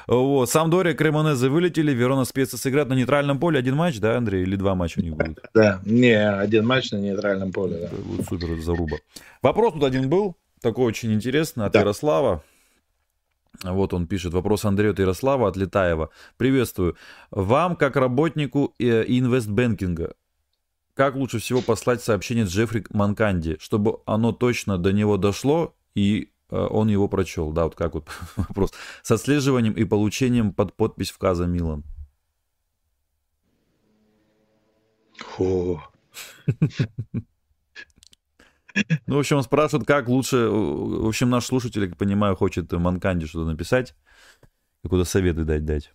[0.07, 3.59] Вот, Сам Дория, Кремонезе вылетели, Верона Спеца сыграть на нейтральном поле.
[3.59, 5.39] Один матч, да, Андрей, или два матча у них будет?
[5.55, 7.97] Да, не, один матч на нейтральном поле, да.
[7.97, 8.97] Будет супер заруба.
[9.43, 11.81] Вопрос тут один был, такой очень интересный, от да.
[11.81, 12.43] Ярослава.
[13.63, 14.33] Вот он пишет.
[14.35, 16.11] Вопрос Андрею Ярослава от Летаева.
[16.37, 16.97] Приветствую.
[17.31, 20.15] Вам, как работнику э, инвестбэнкинга,
[20.95, 26.89] как лучше всего послать сообщение Джеффри Манканди, чтобы оно точно до него дошло и он
[26.89, 27.53] его прочел?
[27.53, 28.73] Да, вот как вот вопрос.
[29.03, 31.85] С отслеживанием и получением под подпись в Каза Милан.
[35.17, 35.83] Фу.
[39.07, 40.49] Ну, в общем, он спрашивает, как лучше...
[40.49, 43.95] В общем, наш слушатель, как понимаю, хочет Манканди что-то написать,
[44.83, 45.93] какие-то советы дать дать.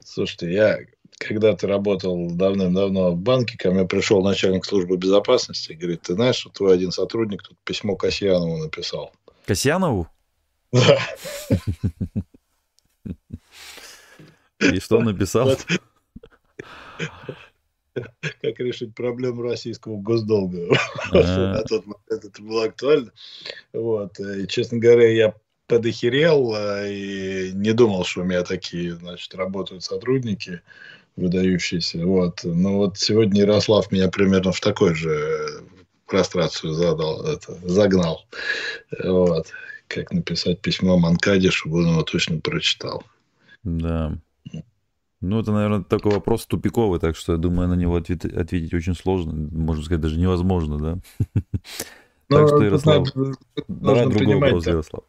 [0.00, 0.78] Слушайте, я
[1.18, 6.36] когда-то работал давным-давно в банке, ко мне пришел начальник службы безопасности и говорит, ты знаешь,
[6.36, 9.12] что твой один сотрудник тут письмо Касьянову написал.
[9.46, 10.08] Касьянову?
[10.72, 10.98] Да.
[14.60, 15.56] И что он написал?
[18.40, 20.68] как решить проблему российского госдолга.
[21.12, 23.12] На тот момент это было актуально.
[23.72, 24.18] Вот.
[24.20, 25.34] И, честно говоря, я
[25.66, 30.62] подохерел э, и не думал, что у меня такие, значит, работают сотрудники
[31.18, 32.04] выдающиеся.
[32.06, 32.40] Вот.
[32.44, 35.64] Но вот сегодня Ярослав меня примерно в такой же
[36.06, 38.24] прострацию задал, это, загнал.
[39.04, 39.48] Вот.
[39.88, 43.02] Как написать письмо Манкаде, чтобы он его точно прочитал.
[43.62, 44.18] Да.
[45.20, 48.94] Ну, это, наверное, такой вопрос тупиковый, так что я думаю, на него ответ, ответить очень
[48.94, 50.98] сложно, можно сказать, даже невозможно, да?
[52.30, 53.08] Так ну, что, Ярослав,
[53.68, 55.02] давай другой вопрос, Ярослав.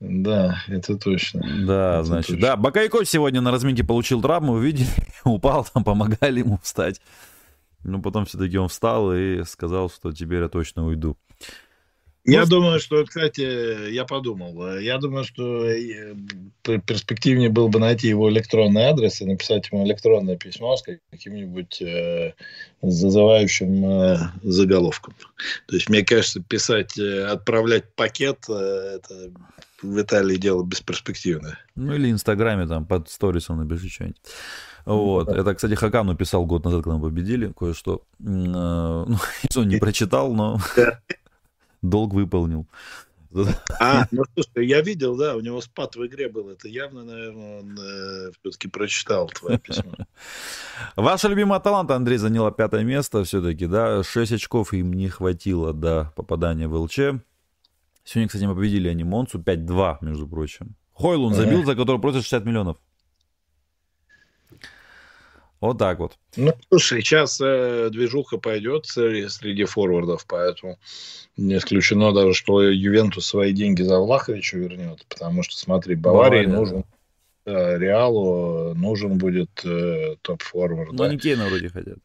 [0.00, 1.42] Да, это точно.
[1.66, 4.88] Да, значит, да, Бакайко сегодня на разминке получил травму, увидели,
[5.24, 7.00] упал, там помогали ему встать.
[7.84, 11.16] Ну, потом все-таки он встал и сказал, что теперь я точно уйду.
[12.24, 12.50] Я Может...
[12.50, 16.14] думаю, что, кстати, я подумал, я думаю, что э,
[16.86, 22.34] перспективнее было бы найти его электронный адрес и написать ему электронное письмо с каким-нибудь э,
[22.82, 25.14] зазывающим э, заголовком.
[25.66, 29.30] То есть, мне кажется, писать, э, отправлять пакет, э, это
[29.82, 31.58] в Италии дело бесперспективное.
[31.76, 34.20] Ну, или в Инстаграме там под сторисом напиши что-нибудь.
[34.84, 35.28] Вот.
[35.28, 38.02] Это, кстати, Хакану писал год назад, когда мы победили, кое-что.
[38.20, 39.16] Э, ну,
[39.56, 40.58] он не прочитал, но
[41.82, 42.66] долг выполнил.
[43.78, 46.48] А, ну слушай, я видел, да, у него спад в игре был.
[46.48, 49.92] Это явно, наверное, он э, все-таки прочитал твое письмо.
[50.96, 54.02] Ваша любимая таланта, Андрей, заняла пятое место все-таки, да.
[54.02, 56.96] Шесть очков им не хватило до попадания в ЛЧ.
[58.04, 60.74] Сегодня, кстати, мы победили они Монцу 5-2, между прочим.
[60.94, 62.78] Хойлун забил, за который просят 60 миллионов.
[65.60, 66.18] Вот так вот.
[66.36, 70.78] Ну, слушай, сейчас э, движуха пойдет среди форвардов, поэтому
[71.36, 76.48] не исключено даже, что Ювентус свои деньги за Влаховича вернет, потому что, смотри, Баварии Бавария,
[76.48, 76.84] нужен,
[77.44, 77.78] да.
[77.78, 80.92] Реалу нужен будет э, топ-форвард.
[80.92, 81.04] Ну, да.
[81.06, 81.98] они Кейна вроде хотят.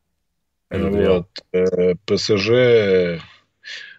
[0.70, 3.22] Вот, э, ПСЖ...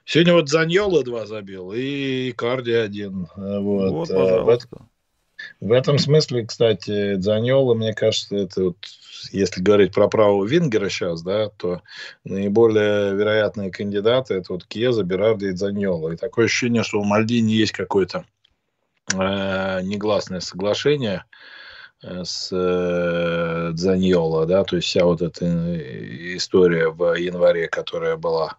[0.06, 3.28] Сегодня вот Заньола два забил и Карди один.
[3.36, 4.88] Вот, вот э, пожалуйста.
[5.60, 8.76] В этом смысле, кстати, Дзаньола, мне кажется, это вот,
[9.32, 11.82] если говорить про право Вингера сейчас, да, то
[12.24, 16.12] наиболее вероятные кандидаты это вот Кьеза, Берарди и Дзаньола.
[16.12, 18.24] И такое ощущение, что у Мальдини есть какое-то
[19.12, 21.24] э, негласное соглашение
[22.02, 28.16] э, с э, Дзаньола, да, то есть вся вот эта э, история в январе, которая
[28.16, 28.58] была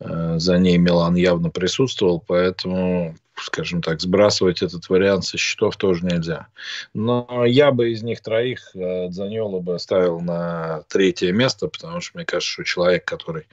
[0.00, 6.04] Э, за ней Милан явно присутствовал, поэтому, скажем так, сбрасывать этот вариант со счетов тоже
[6.04, 6.48] нельзя.
[6.94, 12.16] Но я бы из них троих э, Дзаньола бы ставил на третье место, потому что
[12.16, 13.46] мне кажется, что человек, который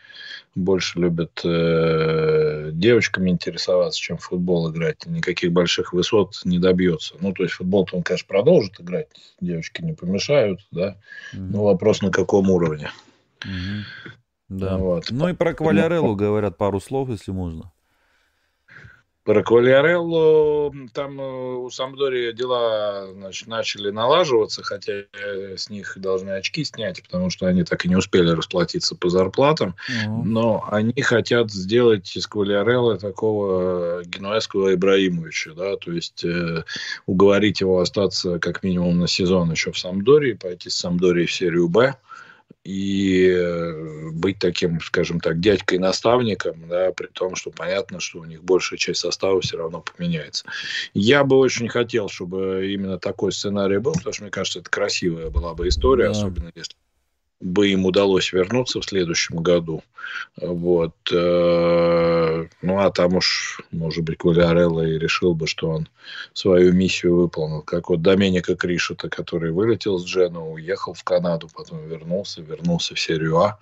[0.56, 7.16] больше любит э, девочками интересоваться, чем в футбол играть, никаких больших высот не добьется.
[7.20, 9.08] Ну, то есть футбол он, конечно, продолжит играть,
[9.42, 10.98] девочки не помешают, да,
[11.34, 12.92] но вопрос на каком уровне.
[13.42, 14.12] Mm-hmm.
[14.50, 14.78] Да.
[14.78, 15.08] Вот.
[15.10, 17.73] Ну и про Кваляреллу говорят пару слов, если можно.
[19.24, 25.04] Про Квалиареллу там э, у Самдори дела значит, начали налаживаться, хотя
[25.56, 29.76] с них должны очки снять, потому что они так и не успели расплатиться по зарплатам.
[30.06, 30.24] Угу.
[30.26, 36.66] Но они хотят сделать из Квалиарелла такого генуэзского Ибраимовича, да, то есть э,
[37.06, 41.70] уговорить его остаться как минимум на сезон еще в Самдории, пойти с Самдории в серию
[41.70, 41.96] Б
[42.64, 48.42] и э, быть таким, скажем так, дядькой-наставником, да, при том, что понятно, что у них
[48.44, 50.46] большая часть состава все равно поменяется.
[50.94, 55.30] Я бы очень хотел, чтобы именно такой сценарий был, потому что, мне кажется, это красивая
[55.30, 56.12] была бы история, да.
[56.12, 56.76] особенно если
[57.44, 59.84] бы им удалось вернуться в следующем году.
[60.42, 60.96] Вот.
[61.12, 65.88] Э, ну, а там уж, может быть, Квалиарелло и решил бы, что он
[66.34, 67.62] свою миссию выполнил.
[67.62, 73.00] Как вот Доменика Кришета, который вылетел с Джена, уехал в Канаду, потом вернулся, вернулся в
[73.00, 73.58] серию А.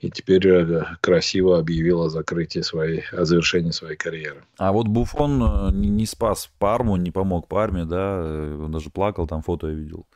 [0.00, 4.42] И теперь э, красиво объявил о закрытии своей, о завершении своей карьеры.
[4.58, 8.20] А вот Буфон э, не спас Парму, не помог Парме, да?
[8.20, 10.06] Он даже плакал, там фото я видел.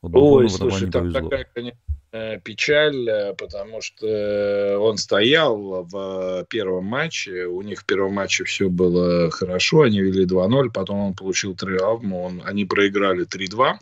[0.00, 1.78] Вот Ой, слушай, там такая, конечно,
[2.12, 8.68] печаль, э, потому что он стоял в первом матче, у них в первом матче все
[8.68, 13.78] было хорошо, они вели 2-0, потом он получил травму, он, они проиграли 3-2,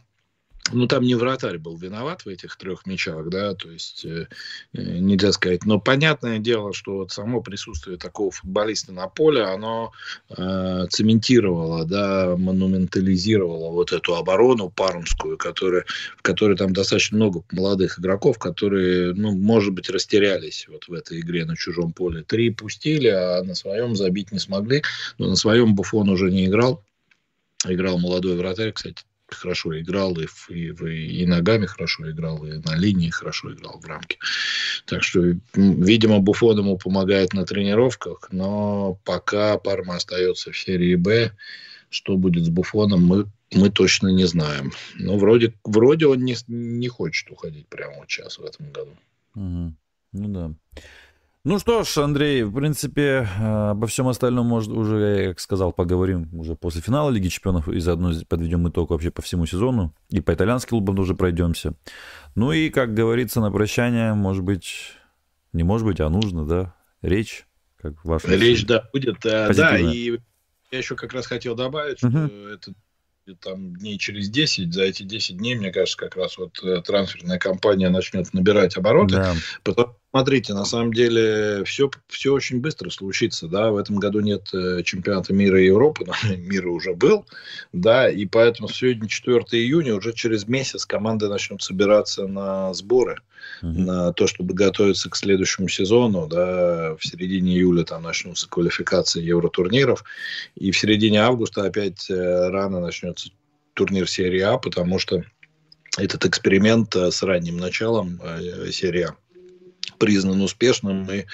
[0.72, 4.28] ну, там не вратарь был виноват в этих трех мячах, да, то есть э,
[4.72, 5.64] э, нельзя сказать.
[5.64, 9.92] Но понятное дело, что вот само присутствие такого футболиста на поле, оно
[10.30, 15.84] э, цементировало, да, монументализировало вот эту оборону пармскую, которая,
[16.16, 21.20] в которой там достаточно много молодых игроков, которые, ну, может быть, растерялись вот в этой
[21.20, 22.22] игре на чужом поле.
[22.22, 24.82] Три пустили, а на своем забить не смогли.
[25.18, 26.82] Но на своем Буфон уже не играл.
[27.66, 29.04] Играл молодой вратарь, кстати,
[29.34, 34.18] хорошо играл, и, и, и ногами хорошо играл, и на линии хорошо играл в рамке.
[34.86, 35.20] Так что,
[35.54, 41.32] видимо, Буфон ему помогает на тренировках, но пока Парма остается в серии Б,
[41.90, 44.72] что будет с Буфоном, мы, мы точно не знаем.
[44.96, 48.96] Но вроде, вроде он не, не хочет уходить прямо вот сейчас в этом году.
[49.34, 49.74] Угу.
[50.12, 50.54] Ну да.
[51.42, 56.28] Ну что ж, Андрей, в принципе, э, обо всем остальном, может, уже, как сказал, поговорим
[56.38, 59.94] уже после финала Лиги Чемпионов и заодно подведем итог вообще по всему сезону.
[60.10, 61.72] И по итальянским клубам тоже пройдемся.
[62.34, 64.92] Ну и, как говорится, на прощание, может быть,
[65.54, 67.46] не может быть, а нужно, да, речь,
[67.78, 68.22] как ваш.
[68.26, 69.24] Речь, да, будет.
[69.24, 70.18] Э, да, и
[70.70, 72.08] я еще как раз хотел добавить, что
[72.52, 72.74] это
[73.40, 77.38] там дней через 10, за эти 10 дней, мне кажется, как раз вот э, трансферная
[77.38, 79.14] кампания начнет набирать обороты.
[79.14, 79.34] Да.
[79.62, 84.42] Потому Смотрите, на самом деле все, все очень быстро случится, да, в этом году нет
[84.52, 87.26] э, чемпионата мира и Европы, но мира уже был,
[87.72, 93.18] да, и поэтому сегодня 4 июня, уже через месяц команды начнут собираться на сборы,
[93.62, 93.78] mm-hmm.
[93.78, 100.02] на то, чтобы готовиться к следующему сезону, да, в середине июля там начнутся квалификации евротурниров,
[100.56, 103.30] и в середине августа опять э, рано начнется
[103.74, 105.22] турнир серии А, потому что
[105.98, 108.20] этот эксперимент э, с ранним началом
[108.72, 109.14] серии А
[110.00, 111.26] признан успешным, и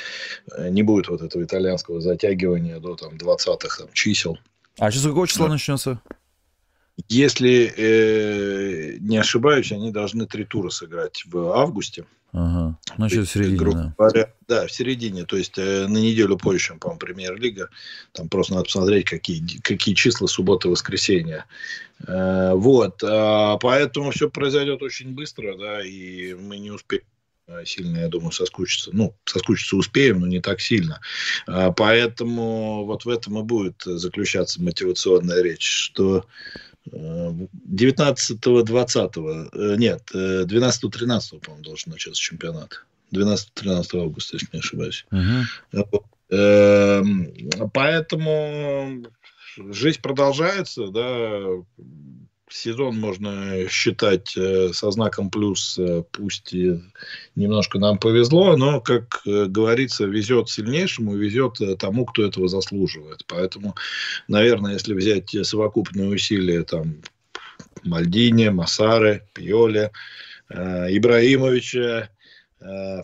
[0.52, 4.38] э, не будет вот этого итальянского затягивания до там 20-х там, чисел.
[4.78, 5.52] А сейчас какого числа да.
[5.52, 6.02] начнется?
[7.08, 12.04] Если э, не ошибаюсь, они должны три тура сыграть в августе.
[12.32, 12.76] Ага.
[12.96, 13.56] Значит, в середине.
[13.56, 15.24] Грубо говоря, да, в середине.
[15.24, 17.68] То есть э, на неделю позже, чем, по-моему, премьер-лига.
[18.12, 21.44] Там просто надо посмотреть, какие, какие числа суббота воскресенье.
[22.06, 23.02] Э, вот.
[23.02, 27.04] Э, поэтому все произойдет очень быстро, да, и мы не успеем
[27.64, 28.90] сильно, я думаю, соскучиться.
[28.92, 31.00] Ну, соскучиться успеем, но не так сильно.
[31.46, 36.24] А, поэтому вот в этом и будет заключаться мотивационная речь, что
[36.92, 42.84] 19-20, э, нет, 12-13, по-моему, должен начаться чемпионат.
[43.12, 45.06] 12-13 августа, если не ошибаюсь.
[45.12, 45.44] Uh-huh.
[47.72, 49.06] Поэтому
[49.56, 51.40] жизнь продолжается, да,
[52.48, 56.54] сезон можно считать э, со знаком плюс, э, пусть
[57.34, 63.24] немножко нам повезло, но, как э, говорится, везет сильнейшему, везет тому, кто этого заслуживает.
[63.26, 63.74] Поэтому,
[64.28, 66.96] наверное, если взять совокупные усилия там
[67.82, 69.90] Мальдини, Масары, Пьоли,
[70.48, 72.10] Ибраимовича,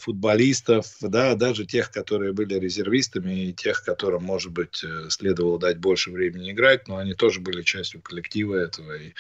[0.01, 5.79] футболистов, да, даже тех, которые были резервистами, и тех, которым, может быть, э, следовало дать
[5.79, 8.93] больше времени играть, но они тоже были частью коллектива этого.
[8.97, 9.13] И,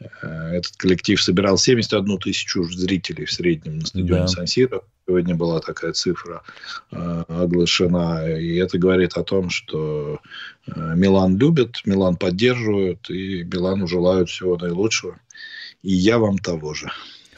[0.00, 4.28] э, этот коллектив собирал 71 тысячу зрителей в среднем на стадионе да.
[4.28, 4.82] Сан-Сиро.
[5.06, 6.42] Сегодня была такая цифра
[6.92, 10.20] э, оглашена, и это говорит о том, что
[10.68, 15.18] э, Милан любит, Милан поддерживает, и Милану желают всего наилучшего.
[15.82, 16.88] И я вам того же.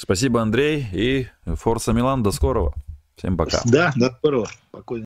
[0.04, 2.22] Спасибо, Андрей, и Форса Милан.
[2.22, 2.74] До скорого.
[3.16, 3.62] Всем пока.
[3.64, 4.48] Да, до скорого.
[4.68, 5.02] Спокойно.